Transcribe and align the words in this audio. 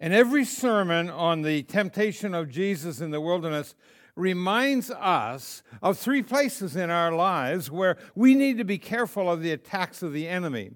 And 0.00 0.12
every 0.12 0.44
sermon 0.44 1.08
on 1.08 1.42
the 1.42 1.62
temptation 1.62 2.34
of 2.34 2.50
Jesus 2.50 3.00
in 3.00 3.10
the 3.10 3.20
wilderness 3.20 3.74
reminds 4.16 4.90
us 4.90 5.62
of 5.82 5.98
three 5.98 6.22
places 6.22 6.76
in 6.76 6.90
our 6.90 7.12
lives 7.12 7.70
where 7.70 7.96
we 8.14 8.34
need 8.34 8.58
to 8.58 8.64
be 8.64 8.78
careful 8.78 9.30
of 9.30 9.42
the 9.42 9.52
attacks 9.52 10.02
of 10.02 10.12
the 10.12 10.28
enemy. 10.28 10.72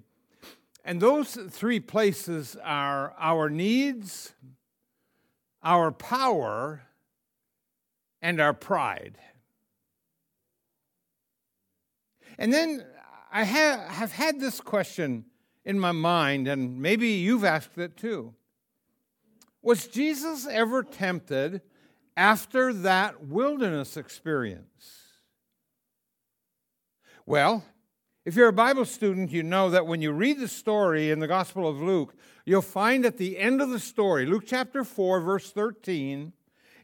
And 0.83 1.01
those 1.01 1.35
three 1.49 1.79
places 1.79 2.57
are 2.63 3.13
our 3.19 3.49
needs, 3.49 4.33
our 5.63 5.91
power, 5.91 6.83
and 8.21 8.41
our 8.41 8.53
pride. 8.53 9.17
And 12.37 12.53
then 12.53 12.85
I 13.31 13.43
have 13.43 14.11
had 14.11 14.39
this 14.39 14.59
question 14.61 15.25
in 15.65 15.79
my 15.79 15.91
mind, 15.91 16.47
and 16.47 16.81
maybe 16.81 17.09
you've 17.09 17.43
asked 17.43 17.77
it 17.77 17.95
too. 17.95 18.33
Was 19.61 19.87
Jesus 19.87 20.47
ever 20.47 20.83
tempted 20.83 21.61
after 22.15 22.73
that 22.73 23.25
wilderness 23.25 23.97
experience? 23.97 25.03
Well, 27.25 27.63
if 28.25 28.35
you're 28.35 28.47
a 28.47 28.53
Bible 28.53 28.85
student, 28.85 29.31
you 29.31 29.43
know 29.43 29.69
that 29.69 29.85
when 29.87 30.01
you 30.01 30.11
read 30.11 30.39
the 30.39 30.47
story 30.47 31.11
in 31.11 31.19
the 31.19 31.27
Gospel 31.27 31.67
of 31.67 31.81
Luke, 31.81 32.15
you'll 32.45 32.61
find 32.61 33.05
at 33.05 33.17
the 33.17 33.37
end 33.37 33.61
of 33.61 33.69
the 33.69 33.79
story, 33.79 34.25
Luke 34.25 34.43
chapter 34.45 34.83
4, 34.83 35.21
verse 35.21 35.51
13, 35.51 36.33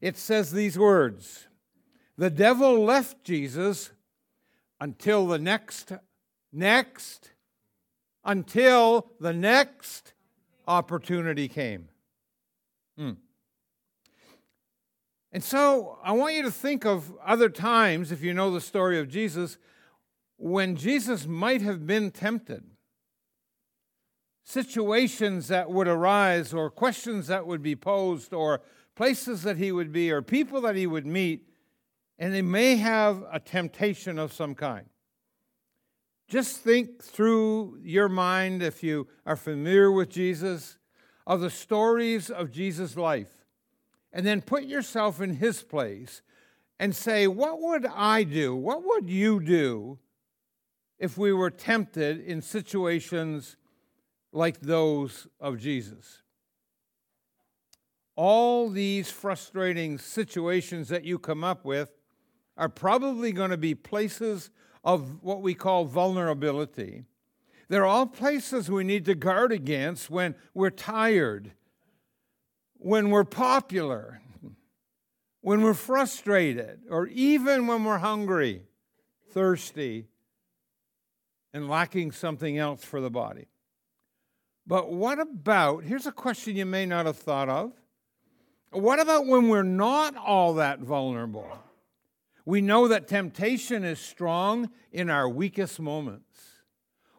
it 0.01 0.17
says 0.17 0.51
these 0.51 0.77
words 0.77 1.47
The 2.17 2.29
devil 2.29 2.83
left 2.83 3.23
Jesus 3.23 3.91
until 4.79 5.27
the 5.27 5.39
next, 5.39 5.93
next, 6.51 7.31
until 8.23 9.11
the 9.19 9.33
next 9.33 10.13
opportunity 10.67 11.47
came. 11.47 11.89
Hmm. 12.97 13.11
And 15.31 15.43
so 15.43 15.99
I 16.03 16.13
want 16.13 16.35
you 16.35 16.43
to 16.43 16.51
think 16.51 16.85
of 16.85 17.11
other 17.25 17.49
times, 17.49 18.11
if 18.11 18.21
you 18.23 18.33
know 18.33 18.51
the 18.51 18.61
story 18.61 18.99
of 18.99 19.09
Jesus, 19.09 19.57
when 20.37 20.75
Jesus 20.75 21.27
might 21.27 21.61
have 21.61 21.85
been 21.85 22.11
tempted. 22.11 22.63
Situations 24.43 25.47
that 25.47 25.69
would 25.69 25.87
arise, 25.87 26.53
or 26.53 26.69
questions 26.69 27.27
that 27.27 27.47
would 27.47 27.61
be 27.61 27.75
posed, 27.75 28.33
or 28.33 28.61
places 28.95 29.43
that 29.43 29.57
he 29.57 29.71
would 29.71 29.91
be, 29.91 30.11
or 30.11 30.21
people 30.21 30.61
that 30.61 30.75
he 30.75 30.87
would 30.87 31.05
meet, 31.05 31.49
and 32.17 32.33
they 32.33 32.41
may 32.41 32.75
have 32.77 33.23
a 33.31 33.39
temptation 33.39 34.17
of 34.17 34.31
some 34.31 34.55
kind. 34.55 34.85
Just 36.27 36.57
think 36.57 37.03
through 37.03 37.79
your 37.83 38.07
mind, 38.07 38.63
if 38.63 38.83
you 38.83 39.07
are 39.25 39.35
familiar 39.35 39.91
with 39.91 40.09
Jesus, 40.09 40.77
of 41.27 41.41
the 41.41 41.49
stories 41.49 42.29
of 42.29 42.51
Jesus' 42.51 42.95
life, 42.95 43.45
and 44.13 44.25
then 44.25 44.41
put 44.41 44.63
yourself 44.63 45.21
in 45.21 45.35
his 45.35 45.63
place 45.63 46.21
and 46.79 46.95
say, 46.95 47.27
What 47.27 47.61
would 47.61 47.85
I 47.85 48.23
do? 48.23 48.55
What 48.55 48.83
would 48.85 49.09
you 49.09 49.39
do 49.39 49.99
if 50.99 51.17
we 51.17 51.33
were 51.33 51.49
tempted 51.49 52.21
in 52.21 52.41
situations 52.41 53.57
like 54.31 54.59
those 54.61 55.27
of 55.39 55.57
Jesus? 55.57 56.21
All 58.15 58.69
these 58.69 59.11
frustrating 59.11 59.97
situations 59.97 60.87
that 60.89 61.03
you 61.03 61.19
come 61.19 61.43
up 61.43 61.65
with 61.65 61.91
are 62.57 62.69
probably 62.69 63.33
going 63.33 63.51
to 63.51 63.57
be 63.57 63.75
places 63.75 64.49
of 64.83 65.21
what 65.21 65.41
we 65.41 65.53
call 65.53 65.85
vulnerability. 65.85 67.03
They're 67.67 67.85
all 67.85 68.05
places 68.05 68.69
we 68.69 68.83
need 68.83 69.05
to 69.05 69.15
guard 69.15 69.51
against 69.51 70.09
when 70.09 70.35
we're 70.53 70.69
tired, 70.69 71.51
when 72.77 73.09
we're 73.09 73.23
popular, 73.23 74.21
when 75.41 75.61
we're 75.61 75.73
frustrated, 75.73 76.81
or 76.89 77.07
even 77.07 77.67
when 77.67 77.83
we're 77.83 77.97
hungry, 77.97 78.63
thirsty, 79.31 80.07
and 81.53 81.69
lacking 81.69 82.11
something 82.11 82.57
else 82.57 82.83
for 82.83 83.01
the 83.01 83.09
body. 83.09 83.47
But 84.67 84.91
what 84.91 85.19
about, 85.19 85.83
here's 85.83 86.07
a 86.07 86.11
question 86.11 86.55
you 86.55 86.65
may 86.65 86.85
not 86.85 87.05
have 87.05 87.17
thought 87.17 87.49
of. 87.49 87.71
What 88.71 88.99
about 88.99 89.25
when 89.25 89.47
we're 89.47 89.63
not 89.63 90.15
all 90.17 90.55
that 90.55 90.79
vulnerable? 90.79 91.47
We 92.45 92.61
know 92.61 92.87
that 92.87 93.07
temptation 93.07 93.83
is 93.83 93.99
strong 93.99 94.69
in 94.91 95.09
our 95.09 95.29
weakest 95.29 95.79
moments. 95.79 96.54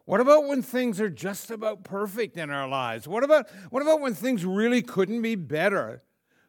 What 0.07 0.21
about 0.21 0.47
when 0.47 0.61
things 0.61 1.01
are 1.01 1.09
just 1.09 1.51
about 1.51 1.83
perfect 1.83 2.37
in 2.37 2.49
our 2.49 2.65
lives? 2.65 3.09
What 3.09 3.25
about, 3.25 3.49
what 3.71 3.81
about 3.81 3.99
when 3.99 4.13
things 4.13 4.45
really 4.45 4.81
couldn't 4.81 5.21
be 5.21 5.35
better? 5.35 6.01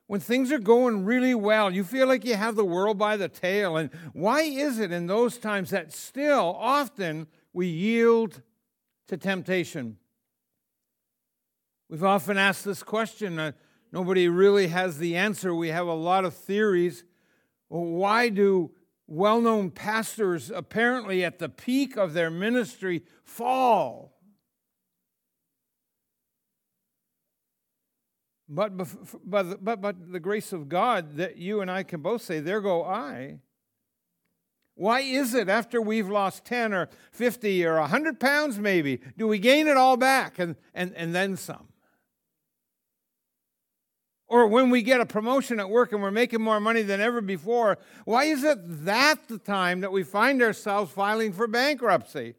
When 0.06 0.20
things 0.20 0.52
are 0.52 0.60
going 0.60 1.04
really 1.04 1.34
well, 1.34 1.68
you 1.68 1.82
feel 1.82 2.06
like 2.06 2.24
you 2.24 2.36
have 2.36 2.54
the 2.54 2.64
world 2.64 2.98
by 2.98 3.16
the 3.16 3.28
tail. 3.28 3.76
And 3.76 3.90
why 4.12 4.42
is 4.42 4.78
it 4.78 4.92
in 4.92 5.08
those 5.08 5.38
times 5.38 5.70
that 5.70 5.92
still 5.92 6.54
often 6.56 7.26
we 7.52 7.66
yield 7.66 8.42
to 9.08 9.16
temptation? 9.16 9.96
We've 11.88 12.04
often 12.04 12.38
asked 12.38 12.64
this 12.64 12.84
question. 12.84 13.40
Uh, 13.40 13.52
nobody 13.90 14.28
really 14.28 14.68
has 14.68 14.98
the 14.98 15.16
answer. 15.16 15.52
We 15.52 15.70
have 15.70 15.88
a 15.88 15.94
lot 15.94 16.24
of 16.24 16.32
theories 16.32 17.02
well, 17.68 17.84
why 17.84 18.28
do 18.28 18.70
well 19.08 19.40
known 19.40 19.70
pastors, 19.70 20.50
apparently 20.50 21.24
at 21.24 21.38
the 21.38 21.48
peak 21.48 21.96
of 21.96 22.12
their 22.12 22.30
ministry, 22.30 23.02
fall? 23.24 24.14
But, 28.48 28.76
but, 29.24 29.64
but, 29.64 29.80
but 29.80 30.12
the 30.12 30.20
grace 30.20 30.52
of 30.52 30.68
God 30.68 31.16
that 31.16 31.38
you 31.38 31.60
and 31.60 31.70
I 31.70 31.82
can 31.82 32.00
both 32.00 32.22
say, 32.22 32.40
there 32.40 32.60
go 32.60 32.84
I. 32.84 33.40
Why 34.74 35.00
is 35.00 35.34
it 35.34 35.48
after 35.48 35.82
we've 35.82 36.08
lost 36.08 36.44
10 36.44 36.72
or 36.72 36.88
50 37.10 37.66
or 37.66 37.80
100 37.80 38.20
pounds, 38.20 38.58
maybe, 38.58 39.00
do 39.16 39.26
we 39.26 39.38
gain 39.38 39.66
it 39.66 39.76
all 39.76 39.96
back 39.96 40.38
and, 40.38 40.54
and, 40.72 40.94
and 40.94 41.14
then 41.14 41.36
some? 41.36 41.68
Or 44.28 44.46
when 44.46 44.68
we 44.68 44.82
get 44.82 45.00
a 45.00 45.06
promotion 45.06 45.58
at 45.58 45.70
work 45.70 45.92
and 45.92 46.02
we're 46.02 46.10
making 46.10 46.42
more 46.42 46.60
money 46.60 46.82
than 46.82 47.00
ever 47.00 47.22
before, 47.22 47.78
why 48.04 48.24
is 48.24 48.44
it 48.44 48.58
that 48.84 49.26
the 49.26 49.38
time 49.38 49.80
that 49.80 49.90
we 49.90 50.02
find 50.02 50.42
ourselves 50.42 50.92
filing 50.92 51.32
for 51.32 51.46
bankruptcy? 51.46 52.34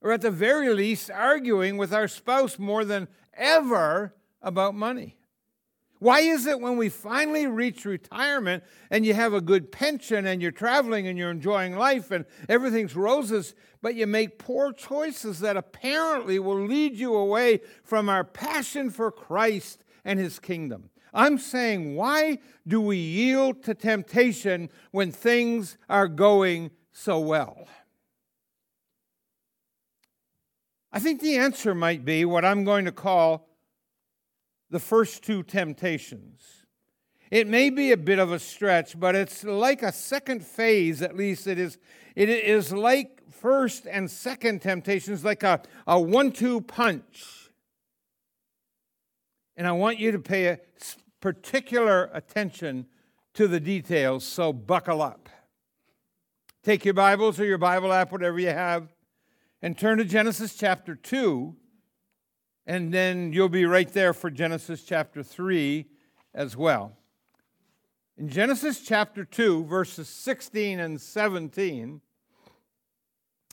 Or 0.00 0.10
at 0.10 0.22
the 0.22 0.32
very 0.32 0.74
least, 0.74 1.10
arguing 1.10 1.76
with 1.76 1.94
our 1.94 2.08
spouse 2.08 2.58
more 2.58 2.84
than 2.84 3.06
ever 3.32 4.12
about 4.42 4.74
money? 4.74 5.16
Why 6.00 6.20
is 6.20 6.46
it 6.46 6.60
when 6.60 6.76
we 6.76 6.88
finally 6.88 7.46
reach 7.46 7.84
retirement 7.84 8.64
and 8.90 9.06
you 9.06 9.14
have 9.14 9.32
a 9.32 9.40
good 9.40 9.70
pension 9.70 10.26
and 10.26 10.42
you're 10.42 10.50
traveling 10.50 11.06
and 11.06 11.16
you're 11.16 11.30
enjoying 11.30 11.76
life 11.76 12.10
and 12.10 12.26
everything's 12.48 12.96
roses, 12.96 13.54
but 13.80 13.94
you 13.94 14.06
make 14.06 14.38
poor 14.38 14.72
choices 14.72 15.38
that 15.40 15.56
apparently 15.56 16.40
will 16.40 16.60
lead 16.60 16.94
you 16.94 17.14
away 17.14 17.60
from 17.84 18.08
our 18.08 18.24
passion 18.24 18.90
for 18.90 19.10
Christ 19.10 19.84
and 20.04 20.18
his 20.18 20.38
kingdom? 20.40 20.90
I'm 21.14 21.38
saying, 21.38 21.94
why 21.94 22.38
do 22.66 22.80
we 22.80 22.96
yield 22.96 23.62
to 23.64 23.74
temptation 23.74 24.68
when 24.90 25.12
things 25.12 25.78
are 25.88 26.08
going 26.08 26.72
so 26.92 27.20
well? 27.20 27.68
I 30.92 30.98
think 30.98 31.20
the 31.20 31.36
answer 31.36 31.74
might 31.74 32.04
be 32.04 32.24
what 32.24 32.44
I'm 32.44 32.64
going 32.64 32.84
to 32.84 32.92
call 32.92 33.48
the 34.70 34.80
first 34.80 35.22
two 35.22 35.42
temptations. 35.42 36.64
It 37.30 37.46
may 37.48 37.70
be 37.70 37.92
a 37.92 37.96
bit 37.96 38.18
of 38.18 38.32
a 38.32 38.38
stretch, 38.38 38.98
but 38.98 39.14
it's 39.14 39.44
like 39.44 39.82
a 39.82 39.92
second 39.92 40.44
phase, 40.44 41.00
at 41.02 41.16
least 41.16 41.46
it 41.46 41.58
is. 41.58 41.78
It 42.14 42.28
is 42.28 42.72
like 42.72 43.22
first 43.28 43.86
and 43.88 44.08
second 44.08 44.62
temptations, 44.62 45.24
like 45.24 45.42
a, 45.42 45.62
a 45.86 45.98
one 45.98 46.30
two 46.30 46.60
punch. 46.60 47.50
And 49.56 49.66
I 49.66 49.72
want 49.72 49.98
you 49.98 50.12
to 50.12 50.18
pay 50.18 50.46
a 50.46 50.58
particular 51.24 52.10
attention 52.12 52.84
to 53.32 53.48
the 53.48 53.58
details, 53.58 54.22
so 54.22 54.52
buckle 54.52 55.00
up. 55.00 55.30
Take 56.62 56.84
your 56.84 56.92
Bibles 56.92 57.40
or 57.40 57.46
your 57.46 57.56
Bible 57.56 57.94
app, 57.94 58.12
whatever 58.12 58.38
you 58.38 58.50
have, 58.50 58.92
and 59.62 59.78
turn 59.78 59.96
to 59.96 60.04
Genesis 60.04 60.54
chapter 60.54 60.94
2, 60.94 61.56
and 62.66 62.92
then 62.92 63.32
you'll 63.32 63.48
be 63.48 63.64
right 63.64 63.90
there 63.90 64.12
for 64.12 64.28
Genesis 64.28 64.82
chapter 64.82 65.22
3 65.22 65.86
as 66.34 66.58
well. 66.58 66.92
In 68.18 68.28
Genesis 68.28 68.80
chapter 68.80 69.24
2, 69.24 69.64
verses 69.64 70.10
16 70.10 70.78
and 70.78 71.00
17, 71.00 72.02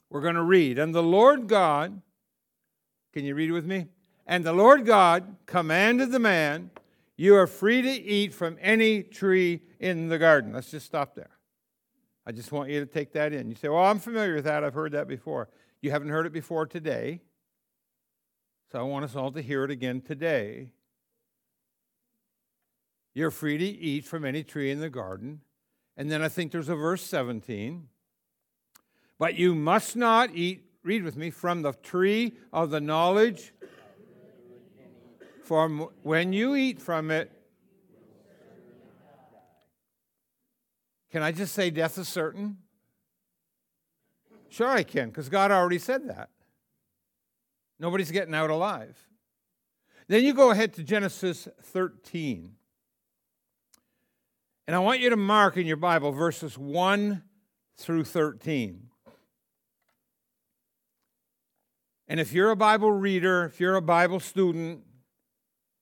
we're 0.10 0.20
going 0.20 0.36
to 0.36 0.44
read, 0.44 0.78
And 0.78 0.94
the 0.94 1.02
Lord 1.02 1.48
God, 1.48 2.02
can 3.14 3.24
you 3.24 3.34
read 3.34 3.54
with 3.54 3.66
me? 3.66 3.86
And 4.28 4.44
the 4.44 4.52
Lord 4.52 4.86
God 4.86 5.38
commanded 5.46 6.12
the 6.12 6.20
man, 6.20 6.70
you 7.22 7.36
are 7.36 7.46
free 7.46 7.84
to 7.84 7.88
eat 7.88 8.34
from 8.34 8.58
any 8.60 9.04
tree 9.04 9.62
in 9.80 10.08
the 10.08 10.18
garden. 10.18 10.54
Let's 10.54 10.72
just 10.72 10.88
stop 10.88 11.14
there. 11.14 11.30
I 12.26 12.32
just 12.32 12.52
want 12.52 12.72
you 12.72 12.80
to 12.80 12.88
take 12.88 13.14
that 13.14 13.32
in. 13.32 13.48
You 13.48 13.56
say, 13.56 13.70
Well, 13.70 13.84
I'm 13.84 14.00
familiar 14.00 14.34
with 14.34 14.46
that. 14.46 14.64
I've 14.64 14.74
heard 14.74 14.94
that 14.94 15.08
before. 15.08 15.48
You 15.82 15.92
haven't 15.92 16.10
heard 16.10 16.26
it 16.26 16.34
before 16.34 16.66
today. 16.66 17.22
So 18.72 18.80
I 18.80 18.82
want 18.82 19.06
us 19.06 19.16
all 19.16 19.32
to 19.34 19.42
hear 19.42 19.64
it 19.64 19.70
again 19.70 20.02
today. 20.02 20.70
you're 23.14 23.30
free 23.30 23.60
to 23.60 23.66
eat 23.66 24.04
from 24.04 24.26
any 24.26 24.44
tree 24.44 24.72
in 24.72 24.80
the 24.80 24.90
garden. 24.90 25.42
And 25.96 26.10
then 26.10 26.24
I 26.24 26.28
think 26.28 26.52
there's 26.52 26.70
a 26.70 26.76
verse 26.76 27.04
17. 27.04 27.88
But 29.20 29.36
you 29.36 29.54
must 29.54 29.96
not 29.96 30.32
eat, 30.34 30.64
read 30.84 31.04
with 31.04 31.18
me, 31.18 31.30
from 31.30 31.62
the 31.62 31.74
tree 31.74 32.34
of 32.52 32.72
the 32.72 32.82
knowledge. 32.82 33.54
For 35.52 35.68
when 36.04 36.32
you 36.32 36.56
eat 36.56 36.80
from 36.80 37.12
it, 37.12 37.30
can 41.12 41.24
I 41.24 41.34
just 41.34 41.54
say 41.54 41.70
death 41.70 41.98
is 41.98 42.08
certain? 42.08 42.60
Sure, 44.48 44.70
I 44.70 44.84
can, 44.84 45.10
because 45.10 45.28
God 45.28 45.52
already 45.52 45.78
said 45.78 46.08
that. 46.08 46.30
Nobody's 47.82 48.12
getting 48.12 48.34
out 48.34 48.50
alive. 48.50 48.98
Then 50.08 50.24
you 50.24 50.34
go 50.34 50.52
ahead 50.52 50.72
to 50.76 50.86
Genesis 50.86 51.50
13. 51.64 52.56
And 54.68 54.74
I 54.74 54.80
want 54.80 55.02
you 55.02 55.10
to 55.10 55.18
mark 55.18 55.58
in 55.58 55.68
your 55.68 55.76
Bible 55.76 56.14
verses 56.14 56.58
1 56.58 57.24
through 57.76 58.06
13. 58.06 58.88
And 62.08 62.22
if 62.22 62.32
you're 62.32 62.52
a 62.52 62.56
Bible 62.56 62.94
reader, 62.94 63.44
if 63.44 63.60
you're 63.60 63.76
a 63.76 63.82
Bible 63.82 64.22
student, 64.22 64.86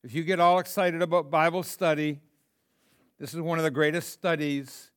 if 0.04 0.14
you 0.14 0.24
get 0.24 0.40
all 0.40 0.60
excited 0.60 1.02
about 1.02 1.30
Bible 1.30 1.64
study, 1.64 2.22
this 3.20 3.34
is 3.34 3.42
one 3.42 3.58
of 3.58 3.64
the 3.64 3.72
greatest 3.72 4.12
studies 4.12 4.92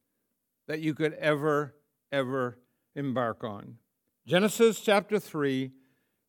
that 0.69 0.81
you 0.81 0.95
could 0.95 1.15
ever, 1.15 1.75
ever 2.13 2.59
embark 2.95 3.43
on. 3.43 3.79
Genesis 4.27 4.81
chapter 4.81 5.19
3, 5.19 5.73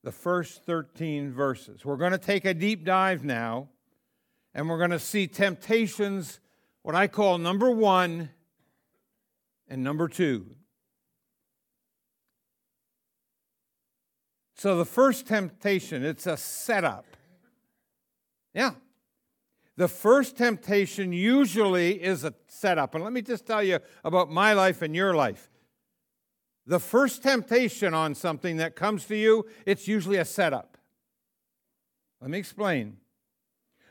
the 0.04 0.12
first 0.12 0.66
13 0.66 1.32
verses. 1.32 1.86
We're 1.86 1.98
going 1.98 2.14
to 2.14 2.18
take 2.18 2.46
a 2.46 2.54
deep 2.54 2.84
dive 2.84 3.24
now, 3.24 3.70
and 4.56 4.68
we're 4.68 4.80
going 4.80 4.90
to 4.90 5.00
see 5.00 5.28
temptations, 5.28 6.40
what 6.82 6.96
I 6.96 7.08
call 7.08 7.38
number 7.38 7.70
one 7.70 8.30
and 9.68 9.84
number 9.84 10.08
two. 10.08 10.48
So, 14.56 14.78
the 14.78 14.86
first 14.86 15.28
temptation, 15.28 16.04
it's 16.04 16.26
a 16.26 16.38
setup. 16.38 17.13
Yeah. 18.54 18.72
The 19.76 19.88
first 19.88 20.38
temptation 20.38 21.12
usually 21.12 22.02
is 22.02 22.24
a 22.24 22.34
setup. 22.48 22.94
And 22.94 23.04
let 23.04 23.14
me 23.14 23.22
just 23.22 23.46
tell 23.46 23.64
you 23.64 23.80
about 24.04 24.32
my 24.32 24.54
life 24.54 24.82
and 24.82 24.96
your 24.96 25.16
life. 25.16 25.50
The 26.66 26.80
first 26.80 27.24
temptation 27.24 27.94
on 27.94 28.16
something 28.16 28.58
that 28.58 28.76
comes 28.76 29.06
to 29.06 29.16
you, 29.16 29.46
it's 29.66 29.88
usually 29.88 30.18
a 30.18 30.26
setup. 30.26 30.78
Let 32.22 32.30
me 32.30 32.38
explain. 32.38 32.98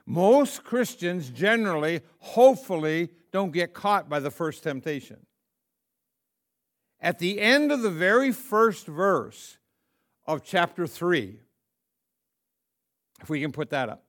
Most 0.06 0.64
Christians 0.64 1.30
generally, 1.30 2.00
hopefully, 2.18 3.10
don't 3.30 3.52
get 3.52 3.74
caught 3.74 4.08
by 4.08 4.20
the 4.20 4.30
first 4.30 4.62
temptation. 4.62 5.26
At 7.00 7.18
the 7.18 7.40
end 7.40 7.72
of 7.72 7.82
the 7.82 7.90
very 7.90 8.32
first 8.32 8.86
verse 8.86 9.58
of 10.26 10.44
chapter 10.44 10.86
3, 10.86 11.40
if 13.20 13.28
we 13.28 13.40
can 13.40 13.52
put 13.52 13.70
that 13.70 13.88
up, 13.88 14.04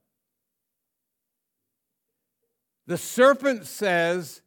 the 2.88 2.98
serpent 2.98 3.66
says, 3.66 4.42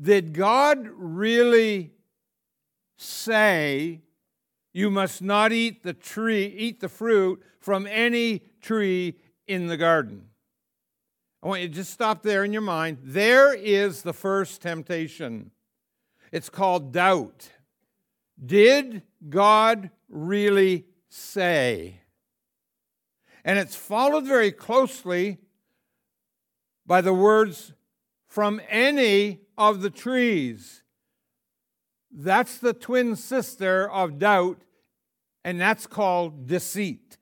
Did 0.00 0.34
God 0.34 0.88
really 0.94 1.92
say 2.96 4.02
you 4.72 4.90
must 4.90 5.20
not 5.20 5.52
eat 5.52 5.82
the 5.82 5.92
tree, 5.92 6.46
eat 6.46 6.80
the 6.80 6.88
fruit 6.88 7.42
from 7.60 7.86
any 7.86 8.42
tree 8.60 9.18
in 9.46 9.66
the 9.66 9.76
garden. 9.76 10.28
I 11.42 11.48
want 11.48 11.62
you 11.62 11.68
to 11.68 11.74
just 11.74 11.92
stop 11.92 12.22
there 12.22 12.44
in 12.44 12.52
your 12.52 12.62
mind. 12.62 12.98
There 13.02 13.52
is 13.52 14.02
the 14.02 14.12
first 14.12 14.62
temptation. 14.62 15.50
It's 16.30 16.48
called 16.48 16.92
doubt. 16.92 17.50
Did 18.44 19.02
God 19.28 19.90
really 20.08 20.86
say? 21.08 22.00
And 23.44 23.58
it's 23.58 23.76
followed 23.76 24.24
very 24.24 24.52
closely 24.52 25.38
by 26.86 27.00
the 27.00 27.14
words 27.14 27.72
from 28.28 28.60
any 28.68 29.40
of 29.56 29.82
the 29.82 29.90
trees. 29.90 30.82
That's 32.10 32.58
the 32.58 32.72
twin 32.72 33.16
sister 33.16 33.90
of 33.90 34.18
doubt, 34.18 34.62
and 35.44 35.60
that's 35.60 35.86
called 35.86 36.46
deceit. 36.46 37.18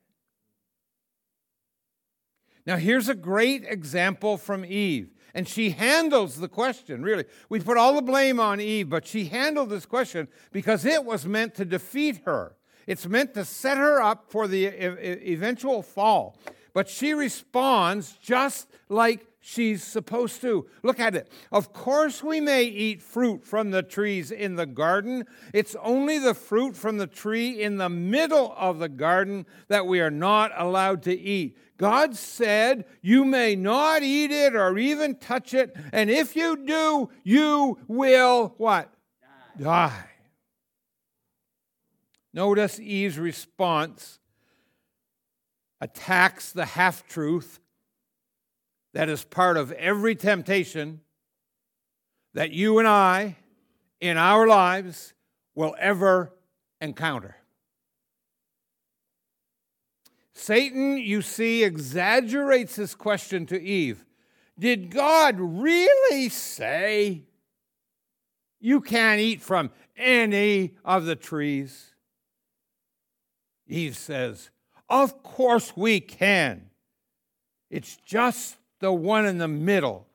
Now, 2.65 2.77
here's 2.77 3.09
a 3.09 3.15
great 3.15 3.63
example 3.67 4.37
from 4.37 4.63
Eve. 4.65 5.09
And 5.33 5.47
she 5.47 5.69
handles 5.71 6.37
the 6.37 6.49
question, 6.49 7.03
really. 7.03 7.25
We 7.47 7.61
put 7.61 7.77
all 7.77 7.95
the 7.95 8.01
blame 8.01 8.39
on 8.39 8.59
Eve, 8.59 8.89
but 8.89 9.07
she 9.07 9.25
handled 9.25 9.69
this 9.69 9.85
question 9.85 10.27
because 10.51 10.85
it 10.85 11.05
was 11.05 11.25
meant 11.25 11.55
to 11.55 11.65
defeat 11.65 12.21
her. 12.25 12.57
It's 12.85 13.07
meant 13.07 13.33
to 13.35 13.45
set 13.45 13.77
her 13.77 14.01
up 14.01 14.25
for 14.29 14.47
the 14.47 14.65
eventual 14.65 15.83
fall. 15.83 16.37
But 16.73 16.89
she 16.89 17.13
responds 17.13 18.13
just 18.21 18.67
like 18.89 19.25
she's 19.41 19.83
supposed 19.83 20.39
to. 20.41 20.67
Look 20.83 20.99
at 20.99 21.15
it. 21.15 21.29
Of 21.51 21.73
course, 21.73 22.23
we 22.23 22.39
may 22.39 22.63
eat 22.63 23.01
fruit 23.01 23.43
from 23.43 23.71
the 23.71 23.83
trees 23.83 24.31
in 24.31 24.55
the 24.55 24.65
garden. 24.65 25.25
It's 25.53 25.75
only 25.81 26.19
the 26.19 26.35
fruit 26.35 26.77
from 26.77 26.97
the 26.97 27.07
tree 27.07 27.61
in 27.61 27.77
the 27.77 27.89
middle 27.89 28.53
of 28.55 28.79
the 28.79 28.87
garden 28.87 29.45
that 29.67 29.87
we 29.87 29.99
are 29.99 30.11
not 30.11 30.51
allowed 30.55 31.03
to 31.03 31.19
eat. 31.19 31.57
God 31.77 32.15
said, 32.15 32.85
You 33.01 33.25
may 33.25 33.55
not 33.55 34.03
eat 34.03 34.31
it 34.31 34.55
or 34.55 34.77
even 34.77 35.15
touch 35.15 35.53
it, 35.55 35.75
and 35.91 36.09
if 36.09 36.35
you 36.35 36.55
do, 36.65 37.09
you 37.23 37.79
will 37.87 38.53
what? 38.57 38.93
Die. 39.57 39.63
Die. 39.63 40.05
Notice 42.33 42.79
Eve's 42.79 43.17
response 43.17 44.19
attacks 45.81 46.51
the 46.51 46.65
half 46.65 47.05
truth 47.07 47.59
that 48.93 49.09
is 49.09 49.23
part 49.23 49.57
of 49.57 49.71
every 49.73 50.15
temptation 50.15 51.01
that 52.33 52.51
you 52.51 52.79
and 52.79 52.87
I 52.87 53.37
in 53.99 54.17
our 54.17 54.47
lives 54.47 55.13
will 55.55 55.75
ever 55.79 56.33
encounter. 56.79 57.35
Satan, 60.33 60.97
you 60.97 61.21
see, 61.21 61.63
exaggerates 61.63 62.75
his 62.75 62.95
question 62.95 63.45
to 63.47 63.61
Eve 63.61 64.03
Did 64.57 64.89
God 64.89 65.35
really 65.39 66.29
say 66.29 67.23
you 68.59 68.81
can't 68.81 69.19
eat 69.19 69.41
from 69.41 69.71
any 69.95 70.75
of 70.83 71.05
the 71.05 71.15
trees? 71.15 71.93
Eve 73.67 73.95
says, 73.95 74.49
Of 74.89 75.21
course 75.23 75.77
we 75.77 75.99
can. 75.99 76.69
It's 77.69 77.95
just 77.97 78.57
the 78.81 78.91
one 78.91 79.25
in 79.25 79.37
the 79.37 79.47
middle 79.47 80.07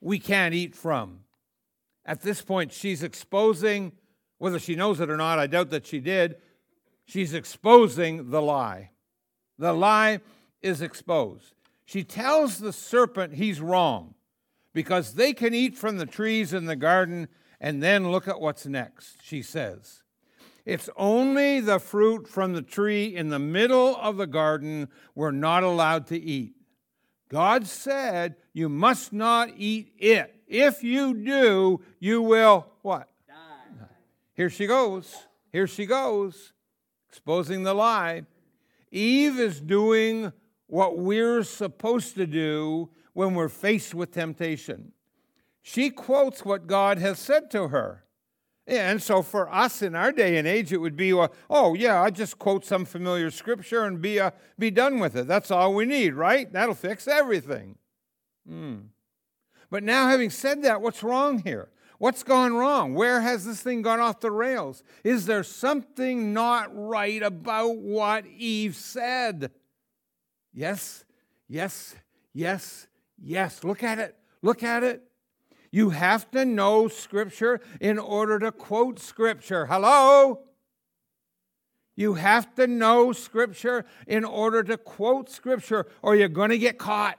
we 0.00 0.18
can't 0.18 0.54
eat 0.54 0.74
from. 0.74 1.20
At 2.04 2.20
this 2.20 2.42
point, 2.42 2.72
she's 2.72 3.02
exposing, 3.02 3.92
whether 4.38 4.58
she 4.58 4.74
knows 4.74 5.00
it 5.00 5.08
or 5.08 5.16
not, 5.16 5.38
I 5.38 5.46
doubt 5.46 5.70
that 5.70 5.86
she 5.86 6.00
did, 6.00 6.36
she's 7.06 7.32
exposing 7.32 8.30
the 8.30 8.42
lie. 8.42 8.90
The 9.58 9.72
lie 9.72 10.20
is 10.60 10.82
exposed. 10.82 11.54
She 11.84 12.04
tells 12.04 12.58
the 12.58 12.72
serpent 12.72 13.34
he's 13.34 13.60
wrong 13.60 14.14
because 14.72 15.14
they 15.14 15.32
can 15.32 15.54
eat 15.54 15.76
from 15.76 15.98
the 15.98 16.06
trees 16.06 16.52
in 16.52 16.66
the 16.66 16.76
garden, 16.76 17.28
and 17.60 17.82
then 17.82 18.10
look 18.10 18.26
at 18.26 18.40
what's 18.40 18.66
next, 18.66 19.18
she 19.22 19.42
says. 19.42 20.02
It's 20.64 20.88
only 20.96 21.60
the 21.60 21.78
fruit 21.78 22.26
from 22.26 22.54
the 22.54 22.62
tree 22.62 23.14
in 23.14 23.28
the 23.28 23.38
middle 23.38 23.96
of 23.96 24.16
the 24.16 24.26
garden 24.26 24.88
we're 25.14 25.30
not 25.30 25.62
allowed 25.62 26.06
to 26.08 26.18
eat. 26.18 26.54
God 27.32 27.66
said, 27.66 28.36
You 28.52 28.68
must 28.68 29.10
not 29.10 29.48
eat 29.56 29.94
it. 29.96 30.34
If 30.46 30.84
you 30.84 31.14
do, 31.14 31.80
you 31.98 32.20
will 32.20 32.66
what? 32.82 33.08
Die. 33.26 33.86
Here 34.34 34.50
she 34.50 34.66
goes. 34.66 35.16
Here 35.50 35.66
she 35.66 35.86
goes, 35.86 36.52
exposing 37.08 37.62
the 37.62 37.74
lie. 37.74 38.22
Eve 38.90 39.38
is 39.38 39.60
doing 39.60 40.32
what 40.66 40.98
we're 40.98 41.42
supposed 41.42 42.14
to 42.16 42.26
do 42.26 42.90
when 43.14 43.34
we're 43.34 43.48
faced 43.48 43.94
with 43.94 44.12
temptation. 44.12 44.92
She 45.62 45.88
quotes 45.88 46.44
what 46.44 46.66
God 46.66 46.98
has 46.98 47.18
said 47.18 47.50
to 47.52 47.68
her. 47.68 48.01
And 48.66 49.02
so 49.02 49.22
for 49.22 49.52
us 49.52 49.82
in 49.82 49.96
our 49.96 50.12
day 50.12 50.36
and 50.36 50.46
age, 50.46 50.72
it 50.72 50.78
would 50.78 50.96
be, 50.96 51.12
uh, 51.12 51.28
oh, 51.50 51.74
yeah, 51.74 52.00
I 52.00 52.10
just 52.10 52.38
quote 52.38 52.64
some 52.64 52.84
familiar 52.84 53.30
scripture 53.30 53.84
and 53.84 54.00
be, 54.00 54.20
uh, 54.20 54.30
be 54.58 54.70
done 54.70 55.00
with 55.00 55.16
it. 55.16 55.26
That's 55.26 55.50
all 55.50 55.74
we 55.74 55.84
need, 55.84 56.14
right? 56.14 56.52
That'll 56.52 56.74
fix 56.74 57.08
everything. 57.08 57.76
Hmm. 58.46 58.76
But 59.70 59.82
now, 59.82 60.08
having 60.08 60.30
said 60.30 60.62
that, 60.62 60.80
what's 60.80 61.02
wrong 61.02 61.40
here? 61.40 61.70
What's 61.98 62.22
gone 62.22 62.54
wrong? 62.54 62.94
Where 62.94 63.20
has 63.20 63.44
this 63.44 63.62
thing 63.62 63.82
gone 63.82 64.00
off 64.00 64.20
the 64.20 64.30
rails? 64.30 64.82
Is 65.04 65.26
there 65.26 65.44
something 65.44 66.32
not 66.32 66.68
right 66.72 67.22
about 67.22 67.76
what 67.76 68.26
Eve 68.26 68.74
said? 68.74 69.52
Yes, 70.52 71.04
yes, 71.48 71.94
yes, 72.34 72.88
yes. 73.22 73.62
Look 73.64 73.82
at 73.82 73.98
it. 73.98 74.16
Look 74.42 74.62
at 74.62 74.82
it. 74.82 75.04
You 75.72 75.90
have 75.90 76.30
to 76.32 76.44
know 76.44 76.86
Scripture 76.86 77.60
in 77.80 77.98
order 77.98 78.38
to 78.38 78.52
quote 78.52 78.98
Scripture. 78.98 79.66
Hello? 79.66 80.40
You 81.96 82.14
have 82.14 82.54
to 82.56 82.66
know 82.66 83.12
Scripture 83.12 83.86
in 84.06 84.24
order 84.24 84.62
to 84.62 84.76
quote 84.76 85.30
Scripture, 85.30 85.86
or 86.02 86.14
you're 86.14 86.28
going 86.28 86.50
to 86.50 86.58
get 86.58 86.78
caught. 86.78 87.18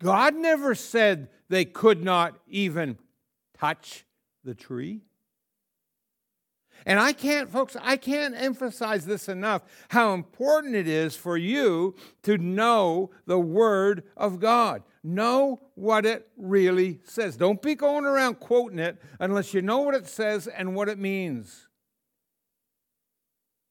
God 0.00 0.36
never 0.36 0.76
said 0.76 1.28
they 1.48 1.64
could 1.64 2.02
not 2.02 2.38
even 2.46 2.96
touch 3.58 4.04
the 4.44 4.54
tree. 4.54 5.02
And 6.86 6.98
I 6.98 7.12
can't, 7.12 7.50
folks, 7.50 7.76
I 7.80 7.96
can't 7.96 8.34
emphasize 8.36 9.04
this 9.04 9.28
enough 9.28 9.62
how 9.88 10.14
important 10.14 10.74
it 10.74 10.88
is 10.88 11.14
for 11.14 11.36
you 11.36 11.94
to 12.22 12.38
know 12.38 13.10
the 13.26 13.38
Word 13.38 14.04
of 14.16 14.40
God. 14.40 14.82
Know 15.04 15.60
what 15.74 16.06
it 16.06 16.28
really 16.36 17.00
says. 17.04 17.36
Don't 17.36 17.60
be 17.60 17.74
going 17.74 18.04
around 18.04 18.38
quoting 18.38 18.78
it 18.78 19.02
unless 19.18 19.52
you 19.52 19.60
know 19.60 19.80
what 19.80 19.94
it 19.94 20.06
says 20.06 20.46
and 20.46 20.76
what 20.76 20.88
it 20.88 20.98
means. 20.98 21.66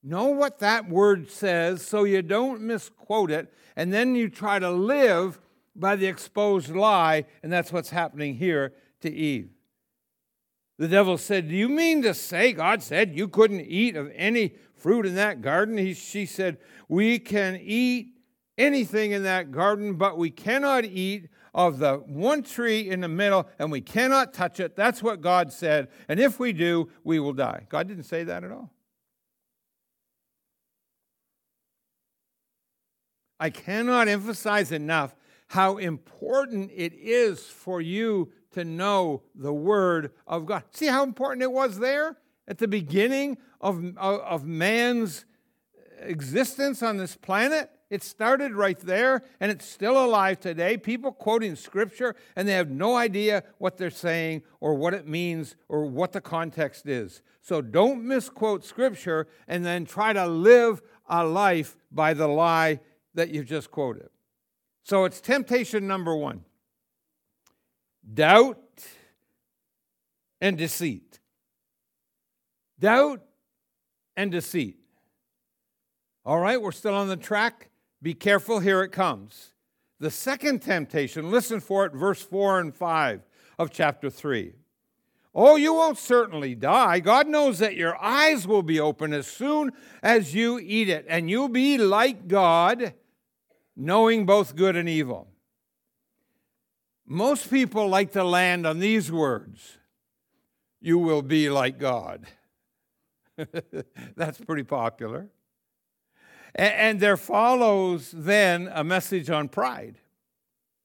Know 0.04 0.28
what 0.28 0.60
that 0.60 0.90
word 0.90 1.30
says 1.30 1.82
so 1.84 2.04
you 2.04 2.22
don't 2.22 2.62
misquote 2.62 3.32
it, 3.32 3.54
and 3.76 3.94
then 3.94 4.16
you 4.16 4.30
try 4.30 4.60
to 4.60 4.72
live 4.72 5.40
by 5.76 5.96
the 5.96 6.08
exposed 6.08 6.70
lie, 6.70 7.26
and 7.44 7.52
that's 7.52 7.72
what's 7.72 7.92
happening 7.92 8.36
here 8.36 8.74
to 9.02 9.12
Eve. 9.12 9.52
The 10.80 10.88
devil 10.88 11.18
said, 11.18 11.48
Do 11.48 11.56
you 11.56 11.70
mean 11.70 12.02
to 12.02 12.14
say 12.16 12.54
God 12.54 12.82
said 12.82 13.16
you 13.16 13.28
couldn't 13.28 13.62
eat 13.62 13.96
of 13.96 14.12
any 14.16 14.56
fruit 14.76 15.06
in 15.06 15.14
that 15.16 15.42
garden? 15.42 15.78
He, 15.78 15.94
she 15.94 16.26
said, 16.26 16.58
We 16.88 17.20
can 17.20 17.60
eat 17.62 18.18
anything 18.58 19.12
in 19.12 19.24
that 19.24 19.52
garden, 19.52 19.96
but 19.96 20.18
we 20.18 20.30
cannot 20.30 20.86
eat 20.86 21.30
of 21.54 21.80
the 21.80 21.96
one 21.98 22.44
tree 22.44 22.90
in 22.90 23.02
the 23.02 23.08
middle, 23.08 23.48
and 23.60 23.72
we 23.72 23.82
cannot 23.82 24.34
touch 24.34 24.60
it. 24.60 24.76
That's 24.76 25.04
what 25.04 25.22
God 25.22 25.52
said. 25.52 25.90
And 26.08 26.20
if 26.20 26.40
we 26.40 26.54
do, 26.54 26.90
we 27.04 27.20
will 27.20 27.34
die. 27.34 27.66
God 27.70 27.88
didn't 27.88 28.04
say 28.04 28.24
that 28.24 28.44
at 28.44 28.52
all. 28.52 28.72
I 33.40 33.50
cannot 33.50 34.08
emphasize 34.08 34.72
enough 34.72 35.16
how 35.48 35.78
important 35.78 36.72
it 36.74 36.94
is 36.94 37.42
for 37.48 37.82
you 37.82 38.32
to 38.52 38.64
know 38.64 39.24
the 39.36 39.52
Word 39.52 40.12
of 40.28 40.46
God. 40.46 40.64
See 40.72 40.88
how 40.88 41.04
important 41.04 41.42
it 41.42 41.52
was 41.52 41.80
there 41.80 42.18
at 42.48 42.60
the 42.60 42.68
beginning 42.68 43.38
of, 43.60 43.84
of, 43.98 44.20
of 44.22 44.46
man's 44.46 45.26
existence 46.00 46.84
on 46.84 46.98
this 46.98 47.16
planet? 47.16 47.70
It 47.92 48.04
started 48.04 48.54
right 48.54 48.80
there 48.80 49.22
and 49.42 49.52
it's 49.52 49.66
still 49.66 50.04
alive 50.04 50.40
today. 50.40 50.78
People 50.78 51.12
quoting 51.12 51.58
scripture 51.58 52.16
and 52.38 52.48
they 52.48 52.54
have 52.54 52.70
no 52.70 52.96
idea 52.96 53.44
what 53.58 53.78
they're 53.78 53.90
saying 53.90 54.44
or 54.62 54.76
what 54.76 54.94
it 54.94 55.10
means 55.10 55.58
or 55.68 55.84
what 55.84 56.14
the 56.14 56.22
context 56.22 56.88
is. 56.88 57.22
So 57.42 57.62
don't 57.62 58.06
misquote 58.06 58.64
scripture 58.64 59.28
and 59.46 59.66
then 59.66 59.84
try 59.86 60.14
to 60.14 60.26
live 60.26 60.82
a 61.10 61.26
life 61.26 61.76
by 61.92 62.14
the 62.14 62.28
lie 62.28 62.80
that 63.14 63.30
you've 63.30 63.48
just 63.48 63.70
quoted. 63.72 64.08
So 64.84 65.04
it's 65.04 65.20
temptation 65.20 65.86
number 65.86 66.16
one 66.16 66.46
doubt 68.14 68.58
and 70.40 70.58
deceit. 70.58 71.20
Doubt 72.80 73.22
and 74.16 74.32
deceit. 74.32 74.78
All 76.24 76.40
right, 76.40 76.62
we're 76.62 76.72
still 76.72 76.96
on 76.96 77.10
the 77.10 77.18
track. 77.18 77.71
Be 78.02 78.14
careful, 78.14 78.60
here 78.60 78.82
it 78.82 78.92
comes. 78.92 79.52
The 80.00 80.12
second 80.12 80.62
temptation, 80.62 81.30
listen 81.30 81.60
for 81.60 81.86
it, 81.86 81.94
verse 81.94 82.22
4 82.22 82.60
and 82.60 82.76
5 82.76 83.22
of 83.60 83.70
chapter 83.70 84.10
3. 84.10 84.54
Oh, 85.34 85.56
you 85.56 85.74
won't 85.74 85.98
certainly 85.98 86.56
die. 86.56 87.00
God 87.00 87.28
knows 87.28 87.60
that 87.60 87.76
your 87.76 88.02
eyes 88.04 88.46
will 88.46 88.64
be 88.64 88.80
open 88.80 89.14
as 89.14 89.28
soon 89.28 89.72
as 90.04 90.36
you 90.36 90.60
eat 90.60 90.90
it, 90.90 91.06
and 91.08 91.30
you'll 91.30 91.48
be 91.48 91.78
like 91.78 92.28
God, 92.28 92.94
knowing 93.76 94.26
both 94.26 94.56
good 94.56 94.76
and 94.76 94.90
evil. 94.90 95.28
Most 97.06 97.50
people 97.50 97.88
like 97.88 98.12
to 98.14 98.24
land 98.24 98.66
on 98.66 98.80
these 98.80 99.12
words 99.12 99.78
You 100.80 100.98
will 100.98 101.22
be 101.22 101.50
like 101.50 101.78
God. 101.78 102.26
That's 104.16 104.40
pretty 104.40 104.64
popular. 104.64 105.30
And, 106.56 107.00
there 107.00 107.18
follows 107.18 108.14
then 108.16 108.70
a 108.74 108.84
message 108.84 109.30
on 109.30 109.48
pride. 109.48 110.00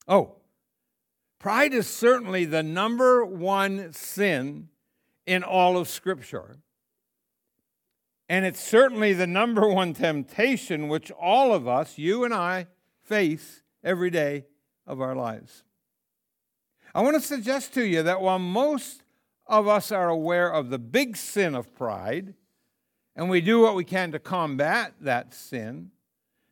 Oh, 0.07 0.35
pride 1.39 1.73
is 1.73 1.87
certainly 1.87 2.45
the 2.45 2.63
number 2.63 3.25
one 3.25 3.91
sin 3.91 4.69
in 5.25 5.43
all 5.43 5.77
of 5.77 5.89
Scripture. 5.89 6.57
And 8.29 8.45
it's 8.45 8.63
certainly 8.63 9.13
the 9.13 9.27
number 9.27 9.67
one 9.67 9.93
temptation 9.93 10.87
which 10.87 11.11
all 11.11 11.53
of 11.53 11.67
us, 11.67 11.97
you 11.97 12.23
and 12.23 12.33
I, 12.33 12.67
face 13.03 13.63
every 13.83 14.09
day 14.09 14.45
of 14.85 15.01
our 15.01 15.15
lives. 15.15 15.63
I 16.95 17.01
want 17.01 17.15
to 17.15 17.21
suggest 17.21 17.73
to 17.75 17.85
you 17.85 18.03
that 18.03 18.21
while 18.21 18.39
most 18.39 19.03
of 19.45 19.67
us 19.67 19.91
are 19.91 20.09
aware 20.09 20.51
of 20.51 20.69
the 20.69 20.79
big 20.79 21.15
sin 21.15 21.55
of 21.55 21.73
pride, 21.75 22.33
and 23.17 23.31
we 23.31 23.41
do 23.41 23.59
what 23.59 23.75
we 23.75 23.83
can 23.83 24.11
to 24.11 24.19
combat 24.19 24.93
that 25.01 25.33
sin, 25.33 25.89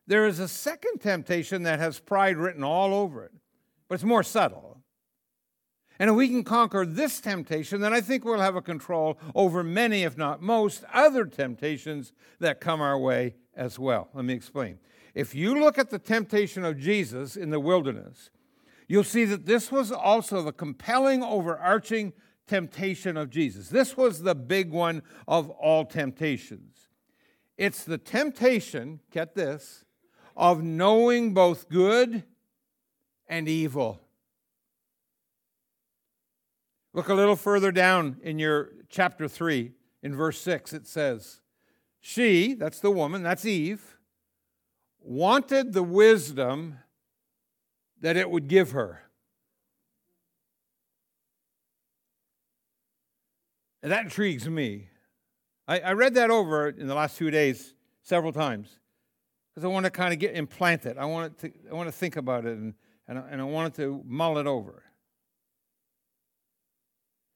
there 0.08 0.26
is 0.26 0.40
a 0.40 0.48
second 0.48 0.98
temptation 1.00 1.62
that 1.62 1.78
has 1.78 2.00
pride 2.00 2.36
written 2.36 2.64
all 2.64 2.92
over 2.92 3.24
it, 3.24 3.32
but 3.88 3.94
it's 3.94 4.04
more 4.04 4.24
subtle. 4.24 4.82
And 5.98 6.10
if 6.10 6.16
we 6.16 6.28
can 6.28 6.44
conquer 6.44 6.84
this 6.84 7.20
temptation, 7.20 7.80
then 7.80 7.94
I 7.94 8.00
think 8.00 8.24
we'll 8.24 8.40
have 8.40 8.56
a 8.56 8.60
control 8.60 9.16
over 9.34 9.62
many, 9.62 10.02
if 10.02 10.18
not 10.18 10.42
most, 10.42 10.84
other 10.92 11.24
temptations 11.24 12.12
that 12.40 12.60
come 12.60 12.80
our 12.80 12.98
way 12.98 13.36
as 13.54 13.78
well. 13.78 14.08
Let 14.12 14.24
me 14.24 14.34
explain. 14.34 14.78
If 15.14 15.34
you 15.34 15.58
look 15.58 15.78
at 15.78 15.88
the 15.88 15.98
temptation 15.98 16.64
of 16.64 16.78
Jesus 16.78 17.36
in 17.36 17.50
the 17.50 17.60
wilderness, 17.60 18.30
you'll 18.88 19.04
see 19.04 19.24
that 19.24 19.46
this 19.46 19.72
was 19.72 19.90
also 19.90 20.42
the 20.42 20.52
compelling, 20.52 21.22
overarching 21.22 22.12
temptation 22.46 23.16
of 23.16 23.30
Jesus. 23.30 23.68
This 23.68 23.96
was 23.96 24.22
the 24.22 24.34
big 24.34 24.70
one 24.70 25.02
of 25.26 25.50
all 25.50 25.84
temptations. 25.84 26.88
It's 27.56 27.84
the 27.84 27.98
temptation, 27.98 29.00
get 29.10 29.34
this, 29.34 29.84
of 30.36 30.62
knowing 30.62 31.32
both 31.32 31.68
good 31.68 32.24
and 33.26 33.48
evil. 33.48 34.00
Look 36.92 37.08
a 37.08 37.14
little 37.14 37.36
further 37.36 37.72
down 37.72 38.18
in 38.22 38.38
your 38.38 38.70
chapter 38.88 39.28
3, 39.28 39.72
in 40.02 40.14
verse 40.14 40.40
6, 40.40 40.72
it 40.72 40.86
says, 40.86 41.40
She, 42.00 42.54
that's 42.54 42.80
the 42.80 42.90
woman, 42.90 43.22
that's 43.22 43.44
Eve, 43.44 43.98
wanted 45.00 45.72
the 45.72 45.82
wisdom 45.82 46.78
that 48.00 48.16
it 48.16 48.30
would 48.30 48.48
give 48.48 48.70
her. 48.70 49.02
And 53.86 53.92
that 53.92 54.02
intrigues 54.02 54.48
me. 54.48 54.88
I, 55.68 55.78
I 55.78 55.92
read 55.92 56.14
that 56.14 56.28
over 56.28 56.70
in 56.70 56.88
the 56.88 56.94
last 56.96 57.16
few 57.16 57.30
days 57.30 57.72
several 58.02 58.32
times 58.32 58.80
because 59.54 59.64
I 59.64 59.68
want 59.68 59.84
to 59.84 59.90
kind 59.90 60.12
of 60.12 60.18
get 60.18 60.34
implanted. 60.34 60.98
I 60.98 61.04
want 61.04 61.38
to, 61.38 61.52
I 61.70 61.72
want 61.72 61.86
to 61.86 61.92
think 61.92 62.16
about 62.16 62.46
it 62.46 62.58
and, 62.58 62.74
and, 63.06 63.16
I, 63.16 63.22
and 63.30 63.40
I 63.40 63.68
to 63.68 64.02
mull 64.04 64.38
it 64.38 64.48
over. 64.48 64.82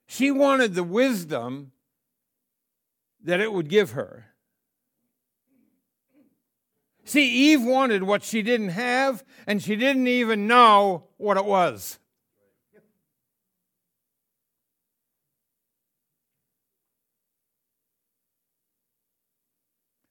She 0.08 0.32
wanted 0.32 0.74
the 0.74 0.82
wisdom 0.82 1.70
that 3.22 3.38
it 3.38 3.52
would 3.52 3.68
give 3.68 3.92
her. 3.92 4.26
See, 7.04 7.52
Eve 7.52 7.62
wanted 7.62 8.02
what 8.02 8.24
she 8.24 8.42
didn't 8.42 8.70
have, 8.70 9.22
and 9.46 9.62
she 9.62 9.76
didn't 9.76 10.08
even 10.08 10.48
know 10.48 11.04
what 11.16 11.36
it 11.36 11.44
was. 11.44 12.00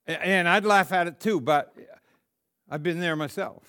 And 0.10 0.50
I'd 0.50 0.66
laugh 0.66 0.92
at 0.92 1.06
it 1.06 1.20
too, 1.20 1.40
but 1.40 1.76
I've 2.70 2.82
been 2.82 3.00
there 3.00 3.16
myself. 3.16 3.64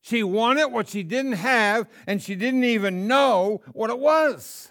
She 0.00 0.22
wanted 0.22 0.68
what 0.68 0.88
she 0.88 1.02
didn't 1.02 1.32
have, 1.32 1.88
and 2.06 2.22
she 2.22 2.36
didn't 2.36 2.64
even 2.64 3.06
know 3.06 3.60
what 3.72 3.90
it 3.90 3.98
was. 3.98 4.70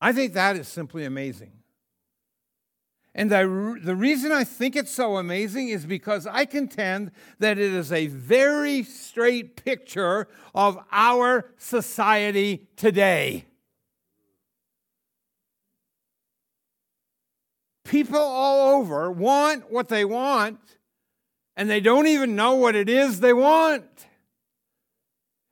I 0.00 0.12
think 0.12 0.32
that 0.32 0.56
is 0.56 0.66
simply 0.66 1.04
amazing. 1.04 1.52
And 3.14 3.30
the, 3.30 3.78
the 3.80 3.94
reason 3.94 4.32
I 4.32 4.42
think 4.42 4.74
it's 4.74 4.90
so 4.90 5.18
amazing 5.18 5.68
is 5.68 5.86
because 5.86 6.26
I 6.26 6.46
contend 6.46 7.12
that 7.38 7.58
it 7.58 7.72
is 7.72 7.92
a 7.92 8.08
very 8.08 8.82
straight 8.82 9.62
picture 9.62 10.26
of 10.52 10.78
our 10.90 11.52
society 11.58 12.66
today. 12.76 13.44
People 17.84 18.18
all 18.18 18.78
over 18.78 19.10
want 19.10 19.70
what 19.70 19.88
they 19.88 20.04
want, 20.04 20.58
and 21.56 21.68
they 21.68 21.80
don't 21.80 22.06
even 22.06 22.34
know 22.34 22.54
what 22.54 22.74
it 22.74 22.88
is 22.88 23.20
they 23.20 23.32
want. 23.32 23.84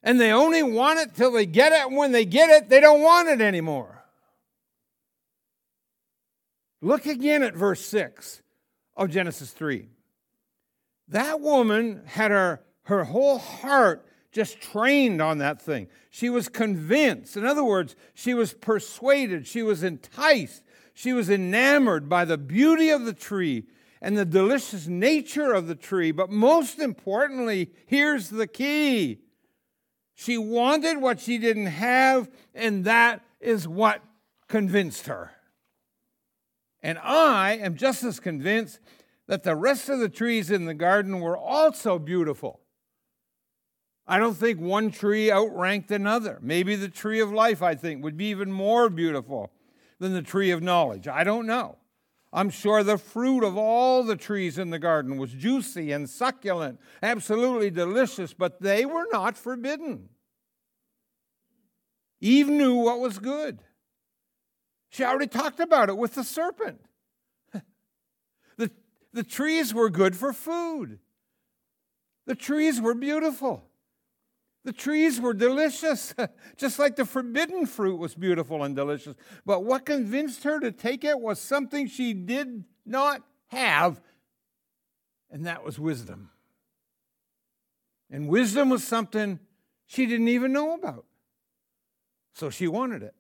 And 0.03 0.21
they 0.21 0.33
only 0.33 0.63
want 0.63 0.99
it 0.99 1.15
till 1.15 1.31
they 1.31 1.47
get 1.47 1.73
it, 1.73 1.87
and 1.87 1.97
when 1.97 2.13
they 2.13 2.25
get 2.25 2.51
it, 2.51 2.69
they 2.69 2.81
don't 2.81 3.03
want 3.03 3.29
it 3.29 3.41
anymore. 3.41 4.03
Look 6.81 7.07
again 7.07 7.45
at 7.45 7.55
verse 7.55 7.85
6 7.87 8.43
of 8.97 9.11
Genesis 9.11 9.53
3. 9.53 9.89
That 11.09 11.41
woman 11.41 12.03
had 12.07 12.31
her, 12.33 12.63
her 12.85 13.05
whole 13.05 13.39
heart 13.39 14.05
just 14.33 14.61
trained 14.61 15.21
on 15.23 15.39
that 15.39 15.61
thing. 15.63 15.87
She 16.11 16.31
was 16.31 16.49
convinced. 16.49 17.37
In 17.37 17.45
other 17.45 17.63
words, 17.63 17.95
she 18.15 18.35
was 18.35 18.55
persuaded, 18.55 19.47
she 19.47 19.63
was 19.63 19.85
enticed, 19.85 20.62
she 20.95 21.13
was 21.13 21.31
enamored 21.31 22.09
by 22.09 22.25
the 22.25 22.39
beauty 22.39 22.91
of 22.91 23.05
the 23.05 23.13
tree 23.13 23.65
and 24.01 24.17
the 24.17 24.25
delicious 24.25 24.87
nature 24.87 25.53
of 25.53 25.69
the 25.69 25.75
tree. 25.75 26.11
But 26.11 26.31
most 26.31 26.79
importantly, 26.79 27.71
here's 27.87 28.29
the 28.29 28.47
key 28.47 29.21
she 30.15 30.37
wanted 30.37 30.99
what 30.99 31.21
she 31.21 31.39
didn't 31.39 31.67
have, 31.67 32.31
and 32.55 32.85
that 32.85 33.23
is 33.41 33.67
what 33.67 34.03
convinced 34.47 35.07
her. 35.07 35.33
And 36.83 36.99
I 36.99 37.53
am 37.55 37.77
just 37.77 38.05
as 38.05 38.21
convinced 38.21 38.79
that 39.27 39.43
the 39.43 39.57
rest 39.57 39.89
of 39.89 40.01
the 40.01 40.09
trees 40.09 40.51
in 40.51 40.67
the 40.67 40.75
garden 40.75 41.21
were 41.21 41.37
also 41.37 41.99
beautiful. 41.99 42.61
I 44.07 44.19
don't 44.19 44.37
think 44.37 44.61
one 44.61 44.91
tree 44.91 45.31
outranked 45.31 45.91
another. 45.91 46.39
Maybe 46.43 46.77
the 46.77 46.89
tree 46.89 47.21
of 47.21 47.33
life, 47.33 47.63
I 47.63 47.75
think, 47.75 48.05
would 48.05 48.17
be 48.17 48.27
even 48.27 48.53
more 48.53 48.91
beautiful 48.91 49.53
than 50.03 50.15
the 50.15 50.21
tree 50.21 50.51
of 50.51 50.61
knowledge. 50.61 51.07
I 51.07 51.23
don't 51.23 51.47
know. 51.47 51.79
I'm 52.33 52.51
sure 52.51 52.83
the 52.83 52.99
fruit 52.99 53.45
of 53.45 53.57
all 53.57 54.03
the 54.03 54.17
trees 54.17 54.59
in 54.59 54.71
the 54.71 54.79
garden 54.81 55.17
was 55.17 55.31
juicy 55.31 55.93
and 55.93 56.11
succulent, 56.11 56.81
absolutely 57.05 57.71
delicious, 57.71 58.35
but 58.35 58.61
they 58.61 58.85
were 58.85 59.07
not 59.13 59.39
forbidden. 59.39 60.09
Eve 62.21 62.49
knew 62.49 62.75
what 62.75 62.99
was 62.99 63.21
good. 63.21 63.63
She 64.89 65.05
already 65.05 65.29
talked 65.29 65.61
about 65.61 65.89
it 65.89 65.97
with 65.97 66.15
the 66.15 66.25
serpent. 66.25 66.81
the, 68.57 68.73
the 69.13 69.23
trees 69.23 69.73
were 69.73 69.89
good 69.89 70.17
for 70.17 70.33
food, 70.33 70.99
the 72.27 72.35
trees 72.35 72.81
were 72.81 72.95
beautiful. 72.95 73.69
The 74.65 74.73
trees 74.73 75.21
were 75.21 75.35
delicious, 75.35 76.15
just 76.57 76.79
like 76.79 76.97
the 76.97 77.05
forbidden 77.05 77.67
fruit 77.67 77.97
was 77.97 78.15
beautiful 78.15 78.63
and 78.63 78.77
delicious. 78.77 79.17
But 79.45 79.65
what 79.65 79.85
convinced 79.85 80.45
her 80.45 80.61
to 80.61 80.71
take 80.71 81.05
it 81.05 81.19
was 81.19 81.41
something 81.41 81.89
she 81.89 82.15
did 82.15 82.65
not 82.87 83.23
have, 83.49 84.01
and 85.31 85.47
that 85.47 85.65
was 85.65 85.79
wisdom. 85.79 86.31
And 88.11 88.29
wisdom 88.29 88.69
was 88.69 88.85
something 88.85 89.41
she 89.87 90.07
didn't 90.07 90.29
even 90.29 90.53
know 90.53 90.75
about. 90.75 91.07
So 92.35 92.51
she 92.51 92.69
wanted 92.69 93.03
it. 93.03 93.15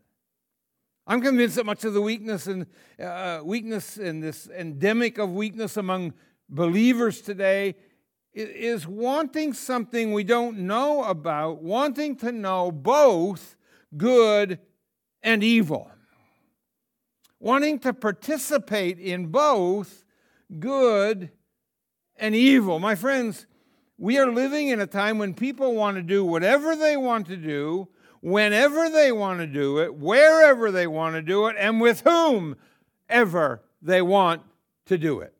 I'm 1.06 1.20
convinced 1.20 1.56
that 1.56 1.66
much 1.66 1.84
of 1.84 1.94
the 1.94 2.00
weakness 2.00 2.46
and 2.46 2.66
uh, 3.02 3.40
weakness 3.42 3.96
and 3.96 4.22
this 4.22 4.48
endemic 4.48 5.18
of 5.18 5.30
weakness 5.30 5.76
among 5.76 6.14
believers 6.48 7.20
today 7.20 7.74
is 8.34 8.86
wanting 8.86 9.52
something 9.52 10.12
we 10.12 10.24
don't 10.24 10.58
know 10.58 11.04
about, 11.04 11.62
wanting 11.62 12.16
to 12.16 12.32
know 12.32 12.72
both 12.72 13.56
good 13.96 14.58
and 15.22 15.44
evil, 15.44 15.90
wanting 17.38 17.78
to 17.80 17.92
participate 17.92 18.98
in 18.98 19.26
both 19.26 20.04
good 20.58 21.30
and 22.16 22.34
evil. 22.34 22.78
My 22.78 22.94
friends, 22.94 23.46
we 23.98 24.18
are 24.18 24.30
living 24.30 24.68
in 24.68 24.80
a 24.80 24.86
time 24.86 25.18
when 25.18 25.34
people 25.34 25.74
want 25.74 25.96
to 25.96 26.02
do 26.02 26.24
whatever 26.24 26.74
they 26.74 26.96
want 26.96 27.26
to 27.26 27.36
do, 27.36 27.88
whenever 28.20 28.88
they 28.88 29.12
want 29.12 29.40
to 29.40 29.46
do 29.46 29.78
it, 29.78 29.94
wherever 29.94 30.70
they 30.70 30.86
want 30.86 31.14
to 31.14 31.22
do 31.22 31.46
it, 31.48 31.56
and 31.58 31.80
with 31.80 32.00
whom 32.00 32.56
ever 33.08 33.62
they 33.82 34.00
want 34.00 34.42
to 34.86 34.96
do 34.96 35.20
it. 35.20 35.34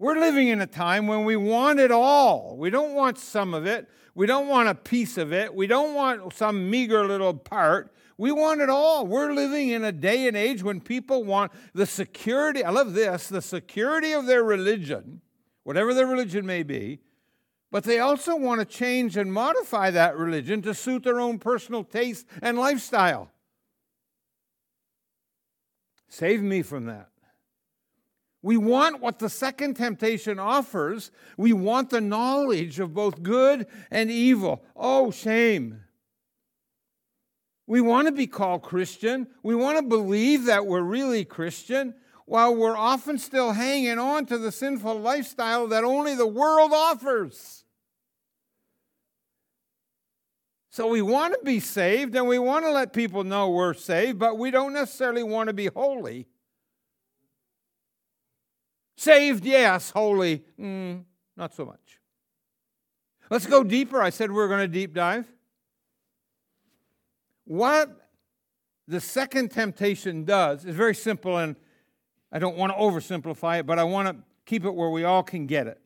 We're 0.00 0.18
living 0.18 0.48
in 0.48 0.62
a 0.62 0.66
time 0.66 1.06
when 1.06 1.26
we 1.26 1.36
want 1.36 1.78
it 1.78 1.92
all. 1.92 2.56
We 2.56 2.70
don't 2.70 2.94
want 2.94 3.18
some 3.18 3.52
of 3.52 3.66
it. 3.66 3.86
We 4.14 4.24
don't 4.24 4.48
want 4.48 4.70
a 4.70 4.74
piece 4.74 5.18
of 5.18 5.30
it. 5.30 5.54
We 5.54 5.66
don't 5.66 5.94
want 5.94 6.32
some 6.32 6.70
meager 6.70 7.06
little 7.06 7.34
part. 7.34 7.92
We 8.16 8.32
want 8.32 8.62
it 8.62 8.70
all. 8.70 9.06
We're 9.06 9.34
living 9.34 9.68
in 9.68 9.84
a 9.84 9.92
day 9.92 10.26
and 10.26 10.38
age 10.38 10.62
when 10.62 10.80
people 10.80 11.22
want 11.22 11.52
the 11.74 11.84
security. 11.84 12.64
I 12.64 12.70
love 12.70 12.94
this 12.94 13.28
the 13.28 13.42
security 13.42 14.12
of 14.12 14.24
their 14.24 14.42
religion, 14.42 15.20
whatever 15.64 15.92
their 15.92 16.06
religion 16.06 16.46
may 16.46 16.62
be, 16.62 17.00
but 17.70 17.84
they 17.84 17.98
also 17.98 18.34
want 18.34 18.60
to 18.60 18.64
change 18.64 19.18
and 19.18 19.30
modify 19.30 19.90
that 19.90 20.16
religion 20.16 20.62
to 20.62 20.72
suit 20.72 21.04
their 21.04 21.20
own 21.20 21.38
personal 21.38 21.84
taste 21.84 22.24
and 22.40 22.56
lifestyle. 22.58 23.30
Save 26.08 26.42
me 26.42 26.62
from 26.62 26.86
that. 26.86 27.10
We 28.42 28.56
want 28.56 29.00
what 29.00 29.18
the 29.18 29.28
second 29.28 29.74
temptation 29.74 30.38
offers. 30.38 31.10
We 31.36 31.52
want 31.52 31.90
the 31.90 32.00
knowledge 32.00 32.80
of 32.80 32.94
both 32.94 33.22
good 33.22 33.66
and 33.90 34.10
evil. 34.10 34.62
Oh, 34.74 35.10
shame. 35.10 35.82
We 37.66 37.80
want 37.80 38.08
to 38.08 38.12
be 38.12 38.26
called 38.26 38.62
Christian. 38.62 39.28
We 39.42 39.54
want 39.54 39.78
to 39.78 39.82
believe 39.82 40.46
that 40.46 40.66
we're 40.66 40.80
really 40.82 41.24
Christian 41.24 41.94
while 42.24 42.54
we're 42.54 42.76
often 42.76 43.18
still 43.18 43.52
hanging 43.52 43.98
on 43.98 44.24
to 44.26 44.38
the 44.38 44.52
sinful 44.52 45.00
lifestyle 45.00 45.66
that 45.68 45.84
only 45.84 46.14
the 46.14 46.26
world 46.26 46.72
offers. 46.72 47.64
So 50.70 50.86
we 50.86 51.02
want 51.02 51.34
to 51.34 51.44
be 51.44 51.60
saved 51.60 52.14
and 52.14 52.26
we 52.26 52.38
want 52.38 52.64
to 52.64 52.70
let 52.70 52.92
people 52.92 53.24
know 53.24 53.50
we're 53.50 53.74
saved, 53.74 54.18
but 54.18 54.38
we 54.38 54.50
don't 54.50 54.72
necessarily 54.72 55.24
want 55.24 55.48
to 55.48 55.52
be 55.52 55.66
holy. 55.66 56.28
Saved, 59.00 59.46
yes. 59.46 59.92
Holy, 59.92 60.42
mm, 60.60 61.02
not 61.34 61.54
so 61.54 61.64
much. 61.64 61.98
Let's 63.30 63.46
go 63.46 63.64
deeper. 63.64 64.02
I 64.02 64.10
said 64.10 64.30
we 64.30 64.42
are 64.42 64.46
going 64.46 64.60
to 64.60 64.68
deep 64.68 64.92
dive. 64.92 65.24
What 67.46 68.10
the 68.86 69.00
second 69.00 69.52
temptation 69.52 70.26
does 70.26 70.66
is 70.66 70.76
very 70.76 70.94
simple, 70.94 71.38
and 71.38 71.56
I 72.30 72.38
don't 72.38 72.58
want 72.58 72.74
to 72.74 72.78
oversimplify 72.78 73.60
it, 73.60 73.66
but 73.66 73.78
I 73.78 73.84
want 73.84 74.08
to 74.08 74.22
keep 74.44 74.66
it 74.66 74.74
where 74.74 74.90
we 74.90 75.04
all 75.04 75.22
can 75.22 75.46
get 75.46 75.66
it. 75.66 75.80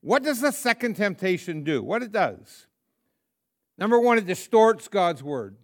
What 0.00 0.24
does 0.24 0.40
the 0.40 0.50
second 0.50 0.96
temptation 0.96 1.62
do? 1.62 1.84
What 1.84 2.02
it 2.02 2.10
does? 2.10 2.66
Number 3.78 4.00
one, 4.00 4.18
it 4.18 4.26
distorts 4.26 4.88
God's 4.88 5.22
word. 5.22 5.54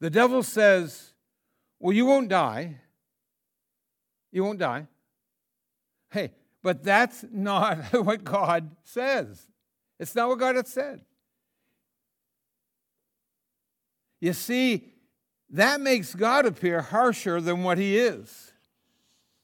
The 0.00 0.10
devil 0.10 0.42
says, 0.42 1.12
Well, 1.78 1.92
you 1.92 2.06
won't 2.06 2.28
die. 2.28 2.80
You 4.32 4.44
won't 4.44 4.58
die. 4.58 4.86
Hey, 6.10 6.32
but 6.62 6.82
that's 6.82 7.24
not 7.30 7.78
what 7.92 8.24
God 8.24 8.70
says. 8.82 9.48
It's 9.98 10.14
not 10.14 10.28
what 10.28 10.38
God 10.38 10.56
has 10.56 10.68
said. 10.68 11.00
You 14.20 14.32
see, 14.32 14.92
that 15.50 15.80
makes 15.80 16.14
God 16.14 16.46
appear 16.46 16.82
harsher 16.82 17.40
than 17.40 17.62
what 17.62 17.78
he 17.78 17.96
is. 17.96 18.52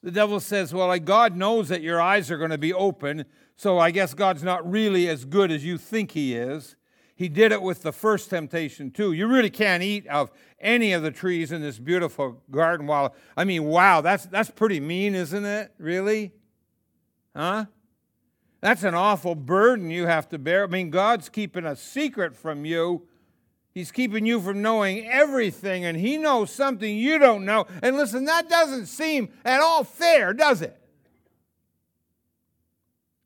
The 0.03 0.11
devil 0.11 0.41
says, 0.41 0.75
Well, 0.75 0.89
like 0.89 1.05
God 1.05 1.37
knows 1.37 1.69
that 1.69 1.83
your 1.83 2.01
eyes 2.01 2.31
are 2.31 2.39
going 2.39 2.51
to 2.51 2.59
be 2.59 2.73
open, 2.73 3.25
so 3.57 3.79
I 3.79 3.91
guess 3.93 4.15
God's 4.15 4.43
not 4.43 4.69
really 4.69 5.09
as 5.09 5.25
good 5.25 5.53
as 5.53 5.65
you 5.65 5.79
think 5.79 6.13
he 6.13 6.35
is. 6.35 6.75
He 7.15 7.29
did 7.29 7.53
it 7.53 7.63
with 7.63 7.83
the 7.83 7.93
first 7.93 8.31
temptation 8.31 8.91
too. 8.91 9.13
You 9.13 9.27
really 9.27 9.51
can't 9.51 9.83
eat 9.83 10.07
of 10.07 10.31
any 10.61 10.93
of 10.93 11.03
the 11.03 11.11
trees 11.11 11.53
in 11.53 11.61
this 11.61 11.79
beautiful 11.79 12.43
garden. 12.51 12.87
While 12.87 13.15
I 13.37 13.45
mean, 13.45 13.65
wow, 13.65 14.01
that's 14.01 14.27
that's 14.27 14.51
pretty 14.51 14.81
mean, 14.81 15.15
isn't 15.15 15.45
it? 15.45 15.73
Really? 15.79 16.33
Huh? 17.37 17.67
That's 18.61 18.85
an 18.85 18.95
awful 18.95 19.35
burden 19.35 19.91
you 19.91 20.07
have 20.07 20.29
to 20.31 20.39
bear. 20.39 20.65
I 20.65 20.67
mean, 20.69 20.91
God's 20.91 21.29
keeping 21.29 21.67
a 21.67 21.75
secret 21.75 22.37
from 22.37 22.65
you. 22.65 23.09
He's 23.75 23.91
keeping 23.91 24.27
you 24.27 24.41
from 24.41 24.61
knowing 24.61 25.09
everything, 25.11 25.85
and 25.85 25.97
He 25.97 26.17
knows 26.17 26.53
something 26.53 26.97
you 26.97 27.19
don't 27.19 27.45
know. 27.45 27.67
And 27.83 27.97
listen, 27.97 28.25
that 28.27 28.49
doesn't 28.49 28.87
seem 28.87 29.31
at 29.45 29.61
all 29.61 29.83
fair, 29.83 30.33
does 30.33 30.63
it? 30.63 30.79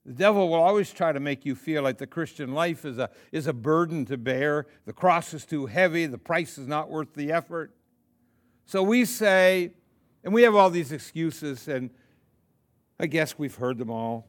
The 0.06 0.12
devil 0.12 0.48
will 0.48 0.62
always 0.62 0.92
try 0.92 1.10
to 1.10 1.18
make 1.18 1.44
you 1.44 1.56
feel 1.56 1.82
like 1.82 1.98
the 1.98 2.06
Christian 2.06 2.54
life 2.54 2.84
is 2.84 2.96
a, 2.96 3.10
is 3.32 3.48
a 3.48 3.52
burden 3.52 4.04
to 4.04 4.16
bear. 4.16 4.68
The 4.84 4.92
cross 4.92 5.34
is 5.34 5.44
too 5.44 5.66
heavy. 5.66 6.06
The 6.06 6.16
price 6.16 6.58
is 6.58 6.68
not 6.68 6.88
worth 6.88 7.12
the 7.14 7.32
effort. 7.32 7.72
So 8.66 8.84
we 8.84 9.04
say, 9.04 9.72
and 10.22 10.32
we 10.32 10.44
have 10.44 10.54
all 10.54 10.70
these 10.70 10.92
excuses, 10.92 11.66
and 11.66 11.90
I 13.00 13.08
guess 13.08 13.36
we've 13.36 13.56
heard 13.56 13.78
them 13.78 13.90
all. 13.90 14.28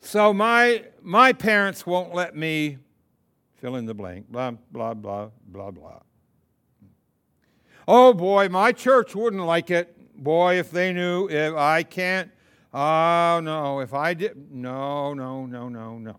So 0.00 0.34
my, 0.34 0.84
my 1.02 1.32
parents 1.32 1.86
won't 1.86 2.14
let 2.14 2.36
me 2.36 2.76
fill 3.54 3.76
in 3.76 3.86
the 3.86 3.94
blank, 3.94 4.30
blah, 4.30 4.52
blah, 4.70 4.92
blah, 4.92 5.30
blah, 5.46 5.70
blah. 5.70 6.00
Oh 7.86 8.12
boy, 8.12 8.50
my 8.50 8.72
church 8.72 9.14
wouldn't 9.14 9.46
like 9.46 9.70
it. 9.70 10.22
Boy, 10.22 10.58
if 10.58 10.70
they 10.70 10.92
knew, 10.92 11.28
if 11.30 11.54
I 11.54 11.82
can't, 11.82 12.30
oh 12.72 13.40
no, 13.42 13.80
if 13.80 13.94
I 13.94 14.14
did, 14.14 14.50
no, 14.50 15.14
no, 15.14 15.46
no, 15.46 15.68
no, 15.68 15.98
no. 15.98 16.16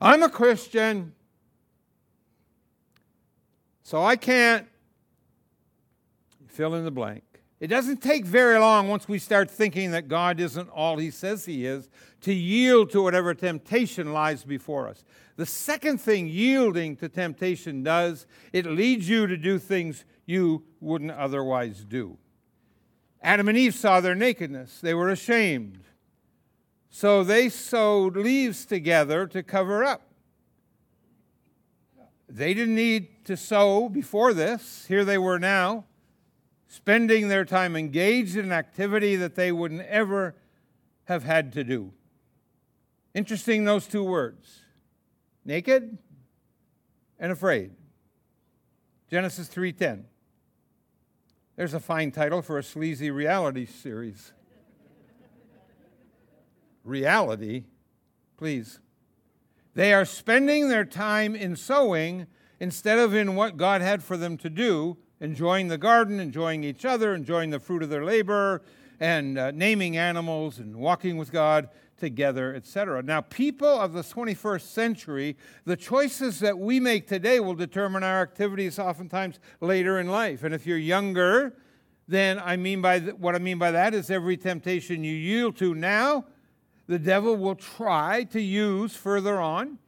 I'm 0.00 0.22
a 0.22 0.30
Christian, 0.30 1.12
so 3.82 4.02
I 4.02 4.16
can't 4.16 4.66
fill 6.48 6.74
in 6.74 6.84
the 6.84 6.90
blank. 6.90 7.22
It 7.60 7.66
doesn't 7.66 8.00
take 8.00 8.24
very 8.24 8.58
long 8.58 8.88
once 8.88 9.06
we 9.06 9.18
start 9.18 9.50
thinking 9.50 9.90
that 9.90 10.08
God 10.08 10.40
isn't 10.40 10.70
all 10.70 10.96
He 10.96 11.10
says 11.10 11.44
He 11.44 11.66
is 11.66 11.90
to 12.22 12.32
yield 12.32 12.90
to 12.90 13.02
whatever 13.02 13.34
temptation 13.34 14.14
lies 14.14 14.44
before 14.44 14.88
us. 14.88 15.04
The 15.36 15.44
second 15.44 16.00
thing 16.00 16.26
yielding 16.26 16.96
to 16.96 17.08
temptation 17.08 17.82
does, 17.82 18.26
it 18.54 18.64
leads 18.64 19.08
you 19.08 19.26
to 19.26 19.36
do 19.36 19.58
things 19.58 20.04
you 20.24 20.64
wouldn't 20.80 21.10
otherwise 21.10 21.84
do. 21.84 22.16
Adam 23.22 23.48
and 23.48 23.58
Eve 23.58 23.74
saw 23.74 24.00
their 24.00 24.14
nakedness, 24.14 24.80
they 24.80 24.94
were 24.94 25.10
ashamed. 25.10 25.84
So 26.88 27.22
they 27.22 27.48
sewed 27.48 28.16
leaves 28.16 28.64
together 28.64 29.26
to 29.28 29.42
cover 29.42 29.84
up. 29.84 30.02
They 32.28 32.54
didn't 32.54 32.74
need 32.74 33.24
to 33.26 33.36
sew 33.36 33.88
before 33.88 34.32
this. 34.32 34.86
Here 34.86 35.04
they 35.04 35.18
were 35.18 35.38
now 35.38 35.84
spending 36.68 37.28
their 37.28 37.44
time 37.44 37.74
engaged 37.74 38.36
in 38.36 38.46
an 38.46 38.52
activity 38.52 39.16
that 39.16 39.34
they 39.34 39.50
wouldn't 39.50 39.82
ever 39.82 40.36
have 41.04 41.24
had 41.24 41.52
to 41.52 41.64
do. 41.64 41.92
Interesting, 43.14 43.64
those 43.64 43.86
two 43.86 44.04
words 44.04 44.60
naked 45.44 45.98
and 47.18 47.32
afraid. 47.32 47.72
Genesis 49.10 49.48
3:10. 49.48 50.04
There's 51.60 51.74
a 51.74 51.78
fine 51.78 52.10
title 52.10 52.40
for 52.40 52.56
a 52.56 52.62
sleazy 52.62 53.10
reality 53.10 53.66
series. 53.66 54.32
reality, 56.84 57.64
please. 58.38 58.80
They 59.74 59.92
are 59.92 60.06
spending 60.06 60.70
their 60.70 60.86
time 60.86 61.36
in 61.36 61.56
sewing 61.56 62.28
instead 62.60 62.98
of 62.98 63.14
in 63.14 63.34
what 63.34 63.58
God 63.58 63.82
had 63.82 64.02
for 64.02 64.16
them 64.16 64.38
to 64.38 64.48
do 64.48 64.96
enjoying 65.20 65.68
the 65.68 65.76
garden, 65.76 66.18
enjoying 66.18 66.64
each 66.64 66.86
other, 66.86 67.14
enjoying 67.14 67.50
the 67.50 67.60
fruit 67.60 67.82
of 67.82 67.90
their 67.90 68.06
labor, 68.06 68.62
and 68.98 69.36
uh, 69.36 69.50
naming 69.50 69.98
animals 69.98 70.58
and 70.60 70.76
walking 70.76 71.18
with 71.18 71.30
God 71.30 71.68
together, 72.00 72.54
etc. 72.54 73.02
Now, 73.02 73.20
people 73.20 73.68
of 73.68 73.92
the 73.92 74.02
21st 74.02 74.62
century, 74.62 75.36
the 75.64 75.76
choices 75.76 76.40
that 76.40 76.58
we 76.58 76.80
make 76.80 77.06
today 77.06 77.38
will 77.38 77.54
determine 77.54 78.02
our 78.02 78.22
activities 78.22 78.78
oftentimes 78.78 79.38
later 79.60 80.00
in 80.00 80.08
life. 80.08 80.42
And 80.42 80.54
if 80.54 80.66
you're 80.66 80.78
younger, 80.78 81.54
then 82.08 82.40
I 82.40 82.56
mean 82.56 82.82
by 82.82 82.98
th- 82.98 83.14
what 83.14 83.36
I 83.36 83.38
mean 83.38 83.58
by 83.58 83.70
that 83.70 83.94
is 83.94 84.10
every 84.10 84.36
temptation 84.36 85.04
you 85.04 85.14
yield 85.14 85.56
to 85.58 85.74
now, 85.74 86.24
the 86.88 86.98
devil 86.98 87.36
will 87.36 87.54
try 87.54 88.24
to 88.24 88.40
use 88.40 88.96
further 88.96 89.40
on. 89.40 89.78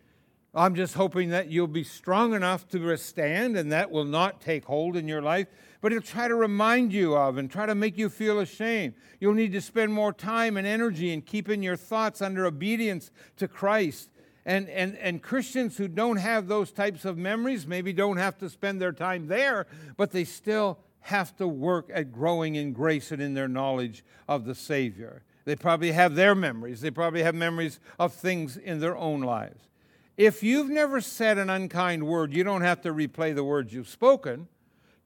I'm 0.54 0.74
just 0.74 0.94
hoping 0.94 1.30
that 1.30 1.48
you'll 1.50 1.66
be 1.66 1.84
strong 1.84 2.34
enough 2.34 2.68
to 2.68 2.78
withstand 2.78 3.56
and 3.56 3.72
that 3.72 3.90
will 3.90 4.04
not 4.04 4.42
take 4.42 4.66
hold 4.66 4.96
in 4.96 5.08
your 5.08 5.22
life. 5.22 5.46
But 5.80 5.92
he'll 5.92 6.02
try 6.02 6.28
to 6.28 6.34
remind 6.34 6.92
you 6.92 7.16
of 7.16 7.38
and 7.38 7.50
try 7.50 7.64
to 7.64 7.74
make 7.74 7.96
you 7.96 8.10
feel 8.10 8.38
ashamed. 8.38 8.94
You'll 9.18 9.32
need 9.32 9.52
to 9.52 9.62
spend 9.62 9.92
more 9.92 10.12
time 10.12 10.58
and 10.58 10.66
energy 10.66 11.12
in 11.12 11.22
keeping 11.22 11.62
your 11.62 11.76
thoughts 11.76 12.20
under 12.20 12.44
obedience 12.44 13.10
to 13.38 13.48
Christ. 13.48 14.10
And, 14.44 14.68
and, 14.68 14.96
and 14.98 15.22
Christians 15.22 15.78
who 15.78 15.88
don't 15.88 16.18
have 16.18 16.48
those 16.48 16.70
types 16.70 17.04
of 17.06 17.16
memories 17.16 17.66
maybe 17.66 17.92
don't 17.92 18.18
have 18.18 18.36
to 18.38 18.50
spend 18.50 18.80
their 18.80 18.92
time 18.92 19.28
there, 19.28 19.66
but 19.96 20.10
they 20.10 20.24
still 20.24 20.78
have 21.00 21.34
to 21.36 21.48
work 21.48 21.90
at 21.92 22.12
growing 22.12 22.56
in 22.56 22.72
grace 22.72 23.10
and 23.10 23.22
in 23.22 23.34
their 23.34 23.48
knowledge 23.48 24.04
of 24.28 24.44
the 24.44 24.54
Savior. 24.54 25.22
They 25.44 25.56
probably 25.56 25.92
have 25.92 26.14
their 26.14 26.34
memories, 26.34 26.80
they 26.80 26.90
probably 26.90 27.22
have 27.22 27.34
memories 27.34 27.80
of 27.98 28.12
things 28.12 28.56
in 28.56 28.80
their 28.80 28.96
own 28.96 29.20
lives. 29.20 29.71
If 30.16 30.42
you've 30.42 30.68
never 30.68 31.00
said 31.00 31.38
an 31.38 31.48
unkind 31.48 32.06
word, 32.06 32.34
you 32.34 32.44
don't 32.44 32.62
have 32.62 32.82
to 32.82 32.92
replay 32.92 33.34
the 33.34 33.44
words 33.44 33.72
you've 33.72 33.88
spoken, 33.88 34.48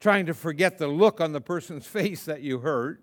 trying 0.00 0.26
to 0.26 0.34
forget 0.34 0.78
the 0.78 0.88
look 0.88 1.20
on 1.20 1.32
the 1.32 1.40
person's 1.40 1.86
face 1.86 2.24
that 2.24 2.42
you 2.42 2.58
hurt. 2.58 3.02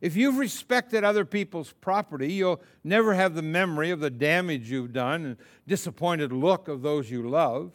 If 0.00 0.14
you've 0.14 0.38
respected 0.38 1.02
other 1.02 1.24
people's 1.24 1.72
property, 1.80 2.32
you'll 2.32 2.60
never 2.84 3.14
have 3.14 3.34
the 3.34 3.42
memory 3.42 3.90
of 3.90 3.98
the 3.98 4.10
damage 4.10 4.70
you've 4.70 4.92
done 4.92 5.24
and 5.24 5.36
disappointed 5.66 6.32
look 6.32 6.68
of 6.68 6.82
those 6.82 7.10
you 7.10 7.28
love. 7.28 7.72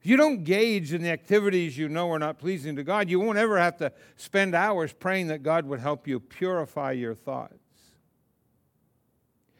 If 0.00 0.06
you 0.06 0.16
don't 0.16 0.42
gauge 0.44 0.92
in 0.92 1.02
the 1.02 1.10
activities 1.10 1.76
you 1.76 1.88
know 1.88 2.10
are 2.10 2.18
not 2.18 2.38
pleasing 2.38 2.74
to 2.76 2.82
God, 2.82 3.08
you 3.08 3.20
won't 3.20 3.38
ever 3.38 3.58
have 3.58 3.76
to 3.76 3.92
spend 4.16 4.54
hours 4.54 4.92
praying 4.92 5.28
that 5.28 5.42
God 5.42 5.66
would 5.66 5.78
help 5.78 6.08
you 6.08 6.18
purify 6.18 6.92
your 6.92 7.14
thoughts. 7.14 7.54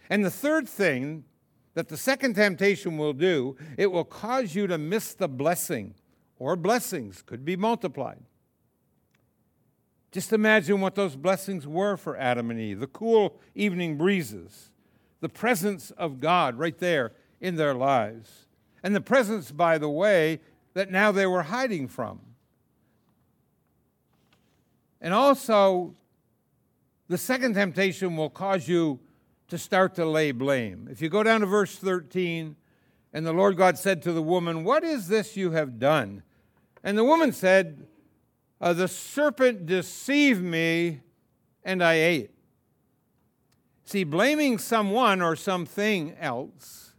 And 0.09 0.25
the 0.25 0.31
third 0.31 0.69
thing 0.69 1.25
that 1.75 1.89
the 1.89 1.97
second 1.97 2.35
temptation 2.35 2.99
will 2.99 3.13
do, 3.13 3.57
it 3.77 3.91
will 3.91 4.05
cause 4.05 4.55
you 4.55 4.67
to 4.67 4.79
miss 4.79 5.15
the 5.15 5.29
blessing, 5.29 5.95
or 6.39 6.57
blessings 6.57 7.23
could 7.23 7.45
be 7.45 7.57
multiplied. 7.57 8.23
Just 10.13 10.33
imagine 10.33 10.81
what 10.81 10.97
those 10.97 11.15
blessings 11.15 11.67
were 11.67 11.97
for 11.97 12.17
Adam 12.17 12.51
and 12.51 12.59
Eve 12.59 12.81
the 12.81 12.89
cool 12.89 13.41
evening 13.55 13.97
breezes, 13.97 14.71
the 15.21 15.29
presence 15.29 15.93
of 15.93 16.21
God 16.21 16.59
right 16.59 16.79
there 16.79 17.13
in 17.41 17.57
their 17.57 17.75
lives, 17.75 18.47
and 18.83 18.95
the 18.95 19.01
presence, 19.01 19.53
by 19.53 19.79
the 19.79 19.89
way, 19.89 20.41
that 20.75 20.91
now 20.91 21.13
they 21.13 21.27
were 21.27 21.43
hiding 21.45 21.87
from. 21.87 22.21
And 25.01 25.15
also, 25.15 25.95
the 27.09 27.19
second 27.19 27.55
temptation 27.55 28.17
will 28.17 28.31
cause 28.31 28.69
you 28.69 29.01
to 29.51 29.59
start 29.59 29.95
to 29.97 30.07
lay 30.07 30.33
blame. 30.33 30.89
If 30.91 31.03
you 31.03 31.09
go 31.09 31.23
down 31.23 31.41
to 31.41 31.47
verse 31.47 31.77
13, 31.77 32.57
and 33.13 33.27
the 33.27 33.33
Lord 33.33 33.57
God 33.57 33.77
said 33.77 34.03
to 34.03 34.13
the 34.13 34.23
woman, 34.23 34.65
What 34.65 34.85
is 34.85 35.09
this 35.09 35.37
you 35.37 35.51
have 35.51 35.79
done? 35.79 36.23
And 36.83 36.97
the 36.97 37.05
woman 37.05 37.33
said, 37.33 37.87
uh, 38.61 38.73
The 38.73 38.89
serpent 38.89 39.67
deceived 39.67 40.43
me, 40.43 41.01
and 41.65 41.83
I 41.83 41.95
ate. 41.95 42.31
See, 43.85 44.05
blaming 44.05 44.59
someone 44.59 45.21
or 45.21 45.35
something 45.35 46.15
else, 46.21 46.93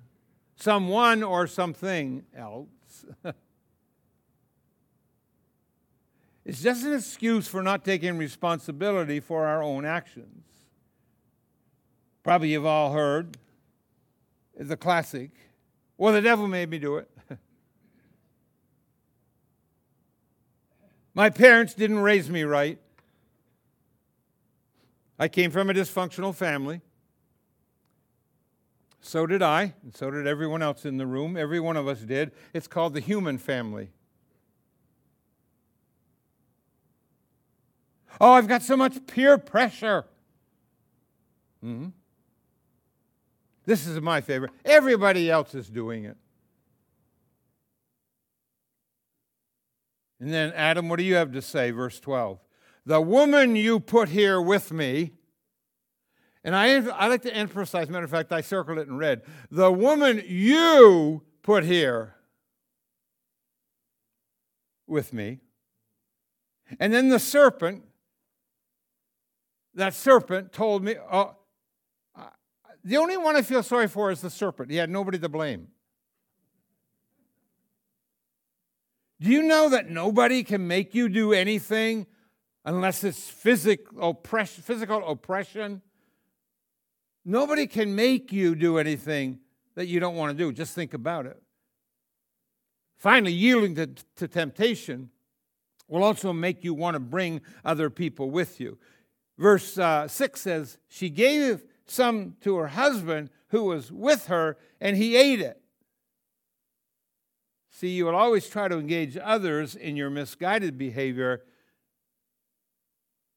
someone 0.58 1.24
or 1.24 1.48
something 1.48 2.26
else, 2.36 3.06
is 6.46 6.62
just 6.62 6.86
an 6.86 6.94
excuse 6.94 7.48
for 7.48 7.64
not 7.64 7.86
taking 7.86 8.18
responsibility 8.18 9.22
for 9.22 9.46
our 9.48 9.64
own 9.64 9.86
actions. 9.86 10.51
Probably 12.24 12.52
you've 12.52 12.66
all 12.66 12.94
heard. 12.94 13.38
It's 14.56 14.70
a 14.70 14.78
classic. 14.78 15.32
Well, 15.98 16.14
the 16.14 16.22
devil 16.22 16.48
made 16.48 16.70
me 16.70 16.80
do 16.80 16.98
it. 16.98 17.10
My 21.14 21.30
parents 21.30 21.74
didn't 21.74 22.00
raise 22.00 22.30
me 22.30 22.44
right. 22.44 22.80
I 25.20 25.28
came 25.28 25.52
from 25.52 25.70
a 25.70 25.74
dysfunctional 25.74 26.34
family. 26.34 26.82
So 29.02 29.26
did 29.26 29.42
I, 29.42 29.74
and 29.84 29.96
so 29.96 30.12
did 30.12 30.28
everyone 30.28 30.62
else 30.62 30.86
in 30.86 30.98
the 30.98 31.08
room. 31.08 31.36
Every 31.36 31.60
one 31.60 31.76
of 31.76 31.88
us 31.88 32.00
did. 32.02 32.32
It's 32.54 32.68
called 32.68 32.94
the 32.94 33.00
human 33.00 33.38
family. 33.38 33.90
Oh, 38.20 38.34
I've 38.34 38.48
got 38.48 38.62
so 38.62 38.78
much 38.78 39.08
peer 39.08 39.38
pressure. 39.40 40.06
Mm-hmm. 41.64 41.90
This 43.65 43.86
is 43.86 44.02
my 44.02 44.21
favorite. 44.21 44.52
Everybody 44.65 45.30
else 45.30 45.54
is 45.54 45.69
doing 45.69 46.06
it. 46.06 46.17
And 50.19 50.32
then, 50.32 50.54
Adam, 50.54 50.88
what 50.88 50.97
do 50.97 51.04
you 51.04 51.15
have 51.15 51.32
to 51.34 51.41
say? 51.41 51.71
Verse 51.71 52.00
12. 52.00 52.39
The 52.86 53.02
woman 53.02 53.56
you 53.56 53.80
put 53.80 54.10
here 54.10 54.41
with 54.41 54.71
me, 54.71 55.13
and 56.43 56.56
I, 56.56 56.76
I 56.91 57.08
like 57.08 57.21
to 57.24 57.34
emphasize, 57.34 57.89
matter 57.89 58.06
of 58.06 58.12
fact, 58.12 58.32
I 58.32 58.41
circled 58.41 58.80
it 58.80 58.88
in 58.88 58.97
red. 58.97 59.21
The 59.50 59.71
woman 59.71 60.24
you 60.26 61.24
put 61.43 61.63
here 61.63 62.15
with 64.88 65.13
me. 65.13 65.39
And 66.80 66.93
then 66.93 67.10
the 67.10 67.19
serpent, 67.19 67.84
that 69.74 69.93
serpent 69.93 70.52
told 70.52 70.84
me, 70.84 70.95
oh, 71.12 71.36
the 72.84 72.98
only 72.98 73.17
one 73.17 73.36
I 73.36 73.41
feel 73.41 73.63
sorry 73.63 73.88
for 73.88 74.12
is 74.12 74.22
the 74.22 74.30
serpent. 74.30 74.72
He 74.72 74.78
had 74.78 74.89
nobody 74.89 75.20
to 75.20 75.30
blame. 75.30 75.67
Do 79.20 79.30
you 79.30 79.44
know 79.44 79.70
that 79.70 79.89
nobody 79.89 80.44
can 80.44 80.67
make 80.67 80.96
you 80.96 81.08
do 81.08 81.32
anything 81.32 82.08
unless 82.65 83.04
it's 83.04 83.30
physic, 83.30 83.86
oppression, 84.00 84.63
physical 84.63 85.08
oppression? 85.08 85.84
Nobody 87.24 87.67
can 87.67 87.94
make 87.94 88.32
you 88.32 88.56
do 88.56 88.80
anything 88.80 89.39
that 89.76 89.86
you 89.86 90.00
don't 90.00 90.15
want 90.15 90.36
to 90.36 90.44
do. 90.44 90.52
Just 90.52 90.74
think 90.74 90.96
about 90.96 91.28
it. 91.28 91.39
Finally, 92.98 93.34
yielding 93.34 93.76
to, 93.76 93.88
to 94.15 94.28
temptation 94.28 95.12
will 95.88 96.04
also 96.04 96.34
make 96.34 96.63
you 96.63 96.74
want 96.74 96.96
to 96.96 97.00
bring 97.00 97.41
other 97.63 97.91
people 97.91 98.32
with 98.32 98.60
you. 98.60 98.78
Verse 99.38 99.78
uh, 99.78 100.08
6 100.08 100.41
says, 100.41 100.78
She 100.88 101.10
gave 101.10 101.63
some 101.92 102.36
to 102.42 102.56
her 102.56 102.68
husband 102.68 103.30
who 103.50 103.66
was 103.66 103.92
with 103.92 104.28
her, 104.28 104.58
and 104.80 104.96
he 104.96 105.16
ate 105.16 105.42
it. 105.42 105.62
See, 107.70 107.90
you 107.90 108.06
will 108.06 108.16
always 108.16 108.48
try 108.48 108.68
to 108.68 108.78
engage 108.78 109.18
others 109.18 109.76
in 109.76 109.96
your 109.96 110.10
misguided 110.10 110.78
behavior 110.78 111.44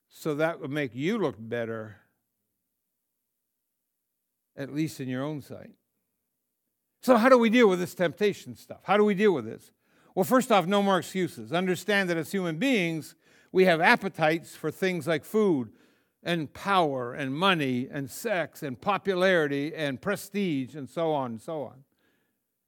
so 0.08 0.34
that 0.36 0.60
would 0.60 0.70
make 0.70 0.94
you 0.94 1.18
look 1.18 1.36
better, 1.38 1.96
at 4.56 4.72
least 4.72 5.00
in 5.00 5.08
your 5.08 5.24
own 5.24 5.42
sight. 5.42 5.72
So, 7.02 7.16
how 7.16 7.28
do 7.28 7.36
we 7.36 7.50
deal 7.50 7.68
with 7.68 7.80
this 7.80 7.94
temptation 7.94 8.56
stuff? 8.56 8.80
How 8.84 8.96
do 8.96 9.04
we 9.04 9.14
deal 9.14 9.32
with 9.32 9.44
this? 9.44 9.72
Well, 10.14 10.24
first 10.24 10.52
off, 10.52 10.66
no 10.66 10.82
more 10.82 10.98
excuses. 10.98 11.52
Understand 11.52 12.08
that 12.08 12.16
as 12.16 12.30
human 12.30 12.56
beings, 12.56 13.16
we 13.50 13.64
have 13.64 13.80
appetites 13.80 14.54
for 14.54 14.70
things 14.70 15.06
like 15.06 15.24
food 15.24 15.70
and 16.24 16.52
power 16.52 17.12
and 17.12 17.34
money 17.34 17.86
and 17.90 18.10
sex 18.10 18.62
and 18.62 18.80
popularity 18.80 19.74
and 19.74 20.00
prestige 20.00 20.74
and 20.74 20.88
so 20.88 21.12
on 21.12 21.32
and 21.32 21.40
so 21.40 21.62
on. 21.62 21.84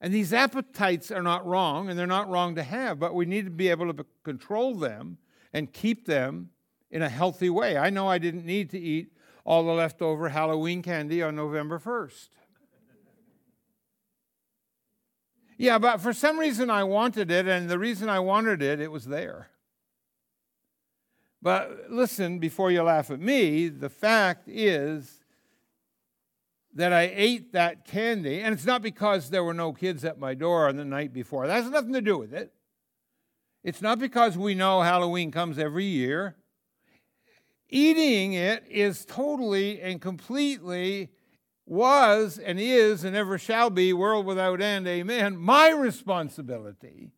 And 0.00 0.12
these 0.12 0.34
appetites 0.34 1.10
are 1.10 1.22
not 1.22 1.46
wrong, 1.46 1.88
and 1.88 1.98
they're 1.98 2.06
not 2.06 2.28
wrong 2.28 2.54
to 2.56 2.62
have, 2.62 2.98
but 2.98 3.14
we 3.14 3.24
need 3.24 3.46
to 3.46 3.50
be 3.50 3.68
able 3.68 3.92
to 3.92 4.04
control 4.24 4.74
them 4.74 5.16
and 5.54 5.72
keep 5.72 6.06
them 6.06 6.50
in 6.90 7.00
a 7.00 7.08
healthy 7.08 7.48
way. 7.48 7.78
I 7.78 7.88
know 7.88 8.06
I 8.06 8.18
didn't 8.18 8.44
need 8.44 8.68
to 8.70 8.78
eat 8.78 9.12
all 9.44 9.64
the 9.64 9.72
leftover 9.72 10.28
Halloween 10.28 10.82
candy 10.82 11.22
on 11.22 11.34
November 11.34 11.78
1st. 11.78 12.28
Yeah, 15.56 15.78
but 15.78 16.02
for 16.02 16.12
some 16.12 16.38
reason 16.38 16.68
I 16.68 16.84
wanted 16.84 17.30
it, 17.30 17.48
and 17.48 17.70
the 17.70 17.78
reason 17.78 18.10
I 18.10 18.18
wanted 18.18 18.60
it, 18.60 18.78
it 18.78 18.92
was 18.92 19.06
there. 19.06 19.48
But 21.46 21.90
listen, 21.90 22.40
before 22.40 22.72
you 22.72 22.82
laugh 22.82 23.08
at 23.12 23.20
me, 23.20 23.68
the 23.68 23.88
fact 23.88 24.48
is 24.48 25.20
that 26.74 26.92
I 26.92 27.12
ate 27.14 27.52
that 27.52 27.84
candy, 27.84 28.40
and 28.40 28.52
it's 28.52 28.64
not 28.64 28.82
because 28.82 29.30
there 29.30 29.44
were 29.44 29.54
no 29.54 29.72
kids 29.72 30.04
at 30.04 30.18
my 30.18 30.34
door 30.34 30.66
on 30.66 30.74
the 30.74 30.84
night 30.84 31.12
before. 31.12 31.46
That 31.46 31.62
has 31.62 31.70
nothing 31.70 31.92
to 31.92 32.00
do 32.00 32.18
with 32.18 32.34
it. 32.34 32.52
It's 33.62 33.80
not 33.80 34.00
because 34.00 34.36
we 34.36 34.56
know 34.56 34.82
Halloween 34.82 35.30
comes 35.30 35.56
every 35.56 35.84
year. 35.84 36.34
Eating 37.68 38.32
it 38.32 38.64
is 38.68 39.04
totally 39.04 39.80
and 39.80 40.00
completely 40.00 41.10
was 41.64 42.40
and 42.40 42.58
is 42.58 43.04
and 43.04 43.14
ever 43.14 43.38
shall 43.38 43.70
be, 43.70 43.92
world 43.92 44.26
without 44.26 44.60
end, 44.60 44.88
amen, 44.88 45.36
my 45.36 45.70
responsibility. 45.70 47.12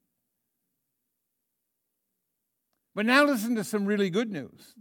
But 2.98 3.06
now 3.06 3.22
listen 3.22 3.54
to 3.54 3.62
some 3.62 3.86
really 3.86 4.10
good 4.10 4.28
news. 4.28 4.74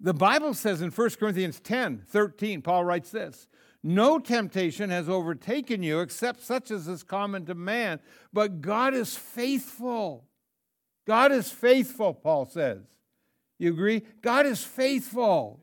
The 0.00 0.12
Bible 0.12 0.54
says 0.54 0.82
in 0.82 0.90
1 0.90 1.10
Corinthians 1.10 1.60
10 1.60 2.02
13, 2.08 2.62
Paul 2.62 2.84
writes 2.84 3.12
this 3.12 3.46
No 3.80 4.18
temptation 4.18 4.90
has 4.90 5.08
overtaken 5.08 5.84
you 5.84 6.00
except 6.00 6.42
such 6.42 6.72
as 6.72 6.88
is 6.88 7.04
common 7.04 7.46
to 7.46 7.54
man, 7.54 8.00
but 8.32 8.60
God 8.60 8.92
is 8.92 9.16
faithful. 9.16 10.24
God 11.06 11.30
is 11.30 11.48
faithful, 11.48 12.12
Paul 12.12 12.44
says. 12.44 12.82
You 13.56 13.70
agree? 13.70 14.02
God 14.20 14.44
is 14.44 14.64
faithful 14.64 15.60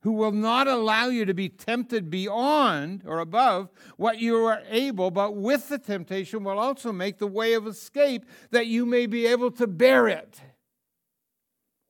who 0.00 0.12
will 0.12 0.32
not 0.32 0.66
allow 0.66 1.08
you 1.08 1.26
to 1.26 1.34
be 1.34 1.50
tempted 1.50 2.08
beyond 2.08 3.02
or 3.04 3.18
above 3.18 3.68
what 3.98 4.18
you 4.18 4.34
are 4.46 4.62
able, 4.70 5.10
but 5.10 5.36
with 5.36 5.68
the 5.68 5.78
temptation 5.78 6.42
will 6.42 6.58
also 6.58 6.90
make 6.90 7.18
the 7.18 7.26
way 7.26 7.52
of 7.52 7.66
escape 7.66 8.24
that 8.50 8.66
you 8.66 8.86
may 8.86 9.04
be 9.04 9.26
able 9.26 9.50
to 9.50 9.66
bear 9.66 10.08
it. 10.08 10.40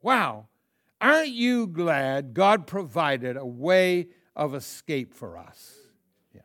Wow. 0.07 0.47
Aren't 1.01 1.31
you 1.31 1.67
glad 1.67 2.33
God 2.33 2.69
provided 2.69 3.37
a 3.37 3.45
way 3.45 4.07
of 4.37 4.55
escape 4.55 5.13
for 5.13 5.37
us? 5.37 5.75
Yeah. 6.33 6.43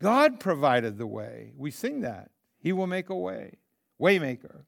God 0.00 0.38
provided 0.38 0.98
the 0.98 1.06
way. 1.08 1.50
We 1.56 1.72
sing 1.72 2.02
that. 2.02 2.30
He 2.60 2.72
will 2.72 2.86
make 2.86 3.10
a 3.10 3.16
way. 3.16 3.58
Waymaker. 4.00 4.66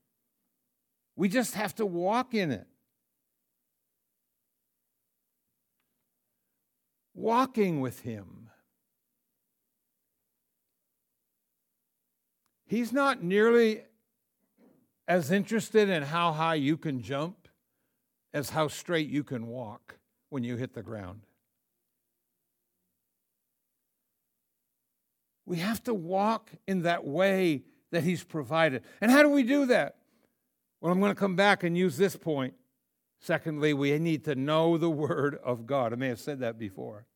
We 1.15 1.29
just 1.29 1.55
have 1.55 1.73
to 1.77 1.87
walk 1.87 2.35
in 2.35 2.51
it. 2.51 2.67
walking 7.15 7.81
with 7.81 8.01
Him. 8.01 8.51
He's 12.67 12.93
not 12.93 13.23
nearly 13.23 13.83
as 15.07 15.31
interested 15.31 15.89
in 15.89 16.03
how 16.03 16.33
high 16.33 16.57
you 16.57 16.77
can 16.77 17.01
jump 17.03 17.40
as 18.33 18.51
how 18.51 18.69
straight 18.69 19.09
you 19.09 19.25
can 19.25 19.47
walk 19.47 19.99
when 20.29 20.45
you 20.45 20.57
hit 20.57 20.75
the 20.75 20.83
ground. 20.83 21.23
We 25.47 25.59
have 25.59 25.83
to 25.85 25.95
walk 25.95 26.51
in 26.69 26.83
that 26.83 27.05
way 27.05 27.65
that 27.91 28.05
He's 28.05 28.23
provided. 28.23 28.83
And 29.01 29.11
how 29.11 29.23
do 29.23 29.31
we 29.31 29.43
do 29.43 29.67
that? 29.67 29.97
Well, 30.81 30.93
I'm 30.93 31.01
going 31.01 31.11
to 31.11 31.19
come 31.19 31.37
back 31.37 31.65
and 31.65 31.77
use 31.77 31.97
this 31.97 32.17
point. 32.17 32.55
Secondly, 33.21 33.75
we 33.75 33.99
need 33.99 34.25
to 34.25 34.35
know 34.35 34.79
the 34.79 34.89
Word 34.89 35.39
of 35.45 35.67
God. 35.67 35.93
I 35.93 35.97
may 35.97 36.09
have 36.09 36.21
said 36.21 36.41
that 36.41 36.59
before. 36.59 37.07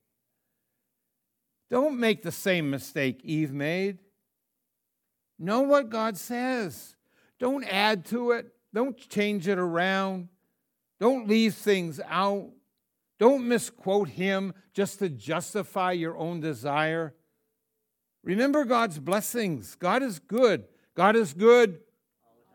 Don't 1.70 1.98
make 1.98 2.22
the 2.22 2.32
same 2.32 2.70
mistake 2.70 3.20
Eve 3.24 3.52
made. 3.52 3.98
Know 5.38 5.60
what 5.60 5.88
God 5.88 6.16
says. 6.16 6.94
Don't 7.38 7.64
add 7.64 8.04
to 8.06 8.32
it. 8.32 8.52
Don't 8.72 8.96
change 8.96 9.48
it 9.48 9.58
around. 9.58 10.28
Don't 11.00 11.28
leave 11.28 11.54
things 11.54 12.00
out. 12.08 12.50
Don't 13.18 13.46
misquote 13.46 14.08
Him 14.08 14.54
just 14.72 14.98
to 14.98 15.08
justify 15.08 15.92
your 15.92 16.16
own 16.16 16.40
desire. 16.40 17.14
Remember 18.22 18.64
God's 18.64 18.98
blessings. 18.98 19.74
God 19.76 20.02
is 20.02 20.18
good. 20.18 20.64
God 20.94 21.16
is 21.16 21.34
good 21.34 21.80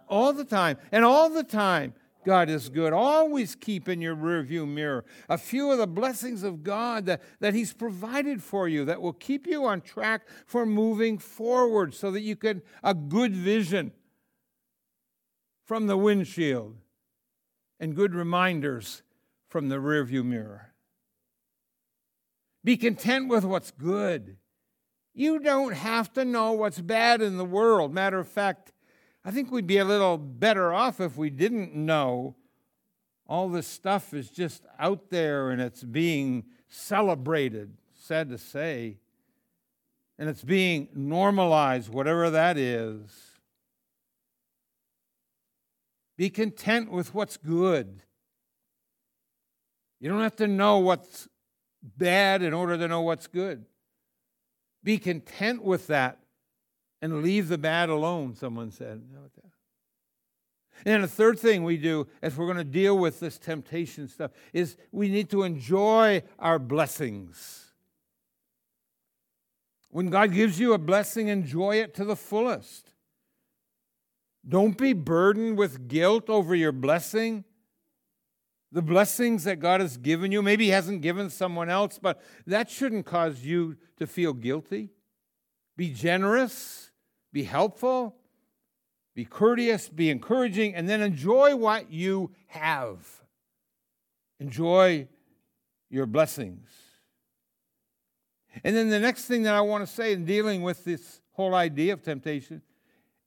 all 0.07 0.33
the 0.33 0.43
time. 0.43 0.77
And 0.91 1.05
all 1.05 1.29
the 1.29 1.43
time, 1.43 1.93
God 2.25 2.49
is 2.49 2.69
good. 2.69 2.91
Always 2.91 3.55
keep 3.55 3.87
in 3.87 4.01
your 4.01 4.15
rearview 4.15 4.67
mirror 4.67 5.05
a 5.29 5.37
few 5.37 5.71
of 5.71 5.77
the 5.77 5.87
blessings 5.87 6.43
of 6.43 6.63
God 6.63 7.05
that, 7.05 7.21
that 7.39 7.53
He's 7.53 7.73
provided 7.73 8.43
for 8.43 8.67
you 8.67 8.85
that 8.85 9.01
will 9.01 9.13
keep 9.13 9.47
you 9.47 9.65
on 9.65 9.81
track 9.81 10.27
for 10.45 10.65
moving 10.65 11.17
forward 11.17 11.93
so 11.93 12.11
that 12.11 12.21
you 12.21 12.35
can 12.35 12.61
a 12.83 12.93
good 12.93 13.35
vision 13.35 13.91
from 15.65 15.87
the 15.87 15.97
windshield 15.97 16.75
and 17.79 17.95
good 17.95 18.13
reminders 18.13 19.01
from 19.47 19.69
the 19.69 19.77
rearview 19.77 20.23
mirror. 20.23 20.73
Be 22.63 22.77
content 22.77 23.29
with 23.29 23.45
what's 23.45 23.71
good. 23.71 24.37
You 25.13 25.39
don't 25.39 25.73
have 25.73 26.13
to 26.13 26.25
know 26.25 26.51
what's 26.51 26.79
bad 26.79 27.21
in 27.21 27.37
the 27.37 27.45
world. 27.45 27.93
Matter 27.93 28.19
of 28.19 28.27
fact, 28.27 28.73
I 29.23 29.31
think 29.31 29.51
we'd 29.51 29.67
be 29.67 29.77
a 29.77 29.85
little 29.85 30.17
better 30.17 30.73
off 30.73 30.99
if 30.99 31.17
we 31.17 31.29
didn't 31.29 31.73
know 31.73 32.35
all 33.27 33.47
this 33.47 33.67
stuff 33.67 34.13
is 34.13 34.29
just 34.29 34.63
out 34.79 35.09
there 35.09 35.51
and 35.51 35.61
it's 35.61 35.83
being 35.83 36.45
celebrated, 36.67 37.73
sad 37.93 38.29
to 38.29 38.37
say, 38.37 38.97
and 40.17 40.27
it's 40.27 40.43
being 40.43 40.89
normalized, 40.93 41.89
whatever 41.89 42.29
that 42.31 42.57
is. 42.57 43.28
Be 46.19 46.29
content 46.29 46.91
with 46.91 47.13
what's 47.13 47.37
good. 47.37 48.01
You 50.01 50.09
don't 50.09 50.19
have 50.19 50.35
to 50.35 50.47
know 50.47 50.79
what's 50.79 51.29
bad 51.81 52.43
in 52.43 52.53
order 52.53 52.77
to 52.77 52.89
know 52.89 52.99
what's 52.99 53.27
good. 53.27 53.63
Be 54.83 54.97
content 54.97 55.63
with 55.63 55.87
that 55.87 56.19
and 57.01 57.23
leave 57.23 57.47
the 57.47 57.57
bad 57.57 57.87
alone, 57.87 58.35
someone 58.35 58.69
said. 58.69 59.01
And 60.85 61.05
the 61.05 61.07
third 61.07 61.39
thing 61.39 61.63
we 61.63 61.77
do, 61.77 62.05
as 62.21 62.35
we're 62.35 62.47
going 62.47 62.57
to 62.57 62.65
deal 62.65 62.97
with 62.97 63.21
this 63.21 63.37
temptation 63.37 64.09
stuff, 64.09 64.31
is 64.51 64.75
we 64.91 65.07
need 65.07 65.29
to 65.29 65.43
enjoy 65.43 66.21
our 66.37 66.59
blessings. 66.59 67.71
When 69.89 70.09
God 70.09 70.33
gives 70.33 70.59
you 70.59 70.73
a 70.73 70.77
blessing, 70.77 71.29
enjoy 71.29 71.77
it 71.77 71.93
to 71.93 72.03
the 72.03 72.17
fullest. 72.17 72.91
Don't 74.47 74.77
be 74.77 74.93
burdened 74.93 75.57
with 75.57 75.87
guilt 75.87 76.29
over 76.29 76.55
your 76.55 76.71
blessing. 76.71 77.43
The 78.71 78.81
blessings 78.81 79.43
that 79.45 79.59
God 79.59 79.81
has 79.81 79.97
given 79.97 80.31
you, 80.31 80.41
maybe 80.41 80.65
He 80.65 80.71
hasn't 80.71 81.01
given 81.01 81.29
someone 81.29 81.69
else, 81.69 81.99
but 82.01 82.21
that 82.45 82.69
shouldn't 82.69 83.05
cause 83.05 83.41
you 83.41 83.77
to 83.97 84.05
feel 84.05 84.33
guilty. 84.33 84.89
Be 85.75 85.89
generous 85.91 86.89
be 87.31 87.43
helpful, 87.43 88.15
be 89.15 89.25
courteous, 89.25 89.89
be 89.89 90.09
encouraging, 90.09 90.75
and 90.75 90.87
then 90.89 91.01
enjoy 91.01 91.55
what 91.55 91.91
you 91.91 92.31
have. 92.47 93.05
Enjoy 94.39 95.07
your 95.89 96.05
blessings. 96.05 96.69
And 98.63 98.75
then 98.75 98.89
the 98.89 98.99
next 98.99 99.25
thing 99.25 99.43
that 99.43 99.53
I 99.53 99.61
want 99.61 99.87
to 99.87 99.93
say 99.93 100.13
in 100.13 100.25
dealing 100.25 100.63
with 100.63 100.83
this 100.83 101.21
whole 101.31 101.53
idea 101.53 101.93
of 101.93 102.01
temptation 102.01 102.61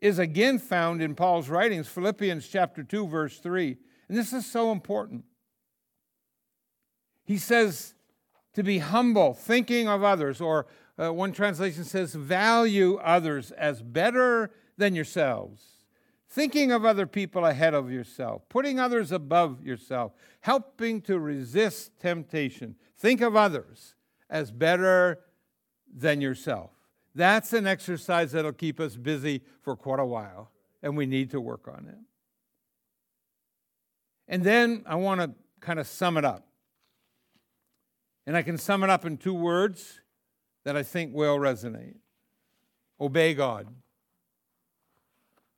is 0.03 0.19
again 0.19 0.59
found 0.59 1.01
in 1.01 1.15
Paul's 1.15 1.49
writings, 1.49 1.87
Philippians 1.87 2.49
chapter 2.49 2.83
2, 2.83 3.07
verse 3.07 3.39
3. 3.39 3.77
And 4.09 4.19
this 4.19 4.33
is 4.33 4.45
so 4.45 4.73
important. 4.73 5.25
He 7.25 7.39
says 7.39 7.95
to 8.55 8.65
be 8.65 8.79
humble, 8.79 9.33
thinking 9.33 9.87
of 9.87 10.03
others, 10.03 10.41
or 10.41 10.67
uh, 10.99 11.13
one 11.13 11.33
translation 11.33 11.85
says, 11.85 12.17
value 12.17 12.97
others 12.97 13.53
as 13.53 13.81
better 13.81 14.51
than 14.77 14.97
yourselves, 14.97 15.63
thinking 16.29 16.73
of 16.73 16.85
other 16.85 17.07
people 17.07 17.47
ahead 17.47 17.73
of 17.73 17.89
yourself, 17.93 18.43
putting 18.49 18.81
others 18.81 19.13
above 19.13 19.63
yourself, 19.63 20.13
helping 20.41 21.01
to 21.03 21.21
resist 21.21 21.93
temptation. 22.01 22.75
Think 22.99 23.21
of 23.21 23.37
others 23.37 23.95
as 24.29 24.51
better 24.51 25.21
than 25.95 26.21
yourself. 26.21 26.82
That's 27.15 27.53
an 27.53 27.67
exercise 27.67 28.33
that'll 28.33 28.53
keep 28.53 28.81
us 28.81 28.97
busy 28.97 29.43
for 29.61 29.77
quite 29.77 30.01
a 30.01 30.07
while, 30.07 30.51
and 30.83 30.97
we 30.97 31.07
need 31.07 31.31
to 31.33 31.41
work 31.41 31.69
on 31.69 31.87
it. 31.89 31.99
And 34.29 34.43
then 34.43 34.83
I 34.87 34.95
want 34.95 35.21
to 35.21 35.33
kind 35.61 35.79
of 35.79 35.87
sum 35.87 36.17
it 36.17 36.25
up. 36.25 36.47
And 38.27 38.37
I 38.37 38.43
can 38.43 38.57
sum 38.57 38.85
it 38.85 38.91
up 38.91 39.05
in 39.05 39.19
two 39.19 39.35
words 39.35 40.01
that 40.65 40.77
I 40.77 40.83
think 40.83 41.15
will 41.15 41.39
resonate 41.39 41.97
obey 43.01 43.35
God. 43.35 43.67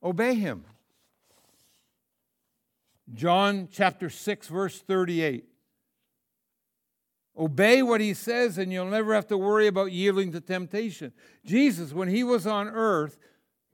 Obey 0.02 0.34
Him. 0.34 0.64
John 3.12 3.68
chapter 3.70 4.08
6, 4.08 4.48
verse 4.48 4.80
38. 4.80 5.44
Obey 7.36 7.82
what 7.82 8.00
he 8.00 8.14
says, 8.14 8.58
and 8.58 8.72
you'll 8.72 8.86
never 8.86 9.12
have 9.14 9.26
to 9.26 9.36
worry 9.36 9.66
about 9.66 9.90
yielding 9.90 10.30
to 10.32 10.40
temptation. 10.40 11.12
Jesus, 11.44 11.92
when 11.92 12.08
he 12.08 12.22
was 12.22 12.46
on 12.46 12.68
earth, 12.68 13.18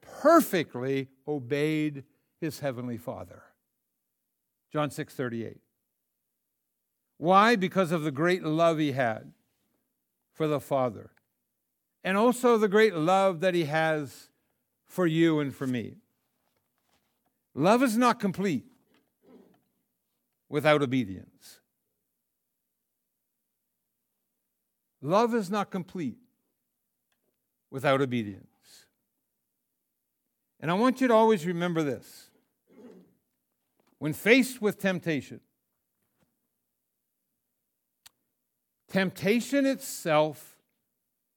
perfectly 0.00 1.08
obeyed 1.28 2.04
his 2.40 2.60
heavenly 2.60 2.96
Father. 2.96 3.42
John 4.72 4.90
6 4.90 5.14
38. 5.14 5.58
Why? 7.18 7.54
Because 7.54 7.92
of 7.92 8.02
the 8.02 8.10
great 8.10 8.42
love 8.42 8.78
he 8.78 8.92
had 8.92 9.32
for 10.32 10.46
the 10.48 10.60
Father, 10.60 11.10
and 12.02 12.16
also 12.16 12.56
the 12.56 12.68
great 12.68 12.94
love 12.94 13.40
that 13.40 13.54
he 13.54 13.64
has 13.64 14.30
for 14.86 15.06
you 15.06 15.38
and 15.38 15.54
for 15.54 15.66
me. 15.66 15.96
Love 17.54 17.82
is 17.82 17.98
not 17.98 18.20
complete 18.20 18.64
without 20.48 20.82
obedience. 20.82 21.59
Love 25.02 25.34
is 25.34 25.50
not 25.50 25.70
complete 25.70 26.18
without 27.70 28.00
obedience. 28.00 28.46
And 30.60 30.70
I 30.70 30.74
want 30.74 31.00
you 31.00 31.08
to 31.08 31.14
always 31.14 31.46
remember 31.46 31.82
this. 31.82 32.28
When 33.98 34.12
faced 34.12 34.60
with 34.60 34.78
temptation, 34.78 35.40
temptation 38.88 39.66
itself 39.66 40.58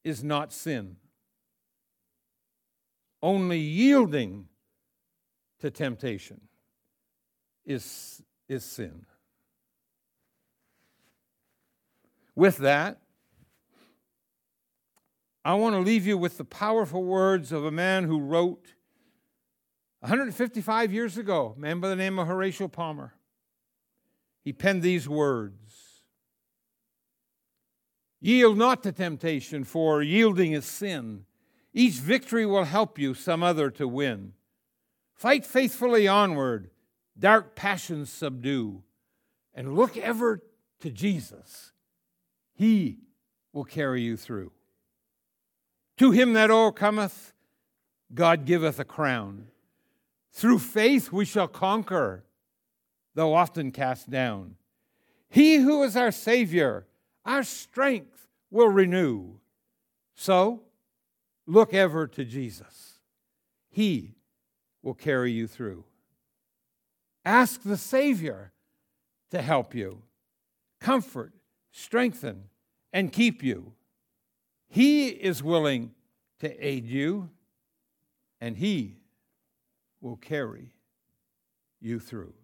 is 0.02 0.22
not 0.22 0.52
sin. 0.52 0.96
Only 3.22 3.58
yielding 3.58 4.48
to 5.60 5.70
temptation 5.70 6.42
is, 7.64 8.22
is 8.48 8.64
sin. 8.64 9.06
With 12.34 12.58
that, 12.58 12.98
I 15.44 15.54
want 15.54 15.74
to 15.74 15.80
leave 15.80 16.06
you 16.06 16.16
with 16.16 16.38
the 16.38 16.44
powerful 16.44 17.04
words 17.04 17.52
of 17.52 17.64
a 17.64 17.70
man 17.70 18.04
who 18.04 18.18
wrote 18.18 18.74
155 20.00 20.92
years 20.92 21.18
ago, 21.18 21.54
a 21.56 21.60
man 21.60 21.80
by 21.80 21.88
the 21.88 21.96
name 21.96 22.18
of 22.18 22.26
Horatio 22.26 22.68
Palmer. 22.68 23.14
He 24.42 24.52
penned 24.52 24.82
these 24.82 25.08
words 25.08 25.94
Yield 28.20 28.56
not 28.56 28.82
to 28.82 28.90
temptation, 28.90 29.64
for 29.64 30.02
yielding 30.02 30.52
is 30.52 30.64
sin. 30.64 31.26
Each 31.74 31.96
victory 31.96 32.46
will 32.46 32.64
help 32.64 32.98
you 32.98 33.12
some 33.12 33.42
other 33.42 33.70
to 33.72 33.86
win. 33.86 34.32
Fight 35.12 35.44
faithfully 35.44 36.08
onward, 36.08 36.70
dark 37.18 37.54
passions 37.54 38.08
subdue, 38.08 38.82
and 39.52 39.76
look 39.76 39.98
ever 39.98 40.42
to 40.80 40.90
Jesus. 40.90 41.72
He 42.54 43.00
will 43.52 43.64
carry 43.64 44.00
you 44.00 44.16
through. 44.16 44.52
To 45.98 46.10
him 46.10 46.32
that 46.32 46.50
overcometh, 46.50 47.32
God 48.12 48.44
giveth 48.44 48.78
a 48.80 48.84
crown. 48.84 49.46
Through 50.32 50.58
faith 50.58 51.12
we 51.12 51.24
shall 51.24 51.48
conquer, 51.48 52.24
though 53.14 53.34
often 53.34 53.70
cast 53.70 54.10
down. 54.10 54.56
He 55.28 55.56
who 55.56 55.82
is 55.82 55.96
our 55.96 56.10
Savior, 56.10 56.86
our 57.24 57.42
strength 57.42 58.28
will 58.50 58.68
renew. 58.68 59.34
So, 60.14 60.62
look 61.46 61.74
ever 61.74 62.06
to 62.08 62.24
Jesus. 62.24 62.98
He 63.68 64.14
will 64.82 64.94
carry 64.94 65.32
you 65.32 65.46
through. 65.46 65.84
Ask 67.24 67.62
the 67.62 67.76
Savior 67.76 68.52
to 69.30 69.40
help 69.40 69.74
you, 69.74 70.02
comfort, 70.80 71.32
strengthen, 71.72 72.44
and 72.92 73.12
keep 73.12 73.42
you. 73.42 73.72
He 74.74 75.06
is 75.06 75.40
willing 75.40 75.92
to 76.40 76.66
aid 76.66 76.84
you, 76.84 77.30
and 78.40 78.56
He 78.56 78.96
will 80.00 80.16
carry 80.16 80.74
you 81.80 82.00
through. 82.00 82.34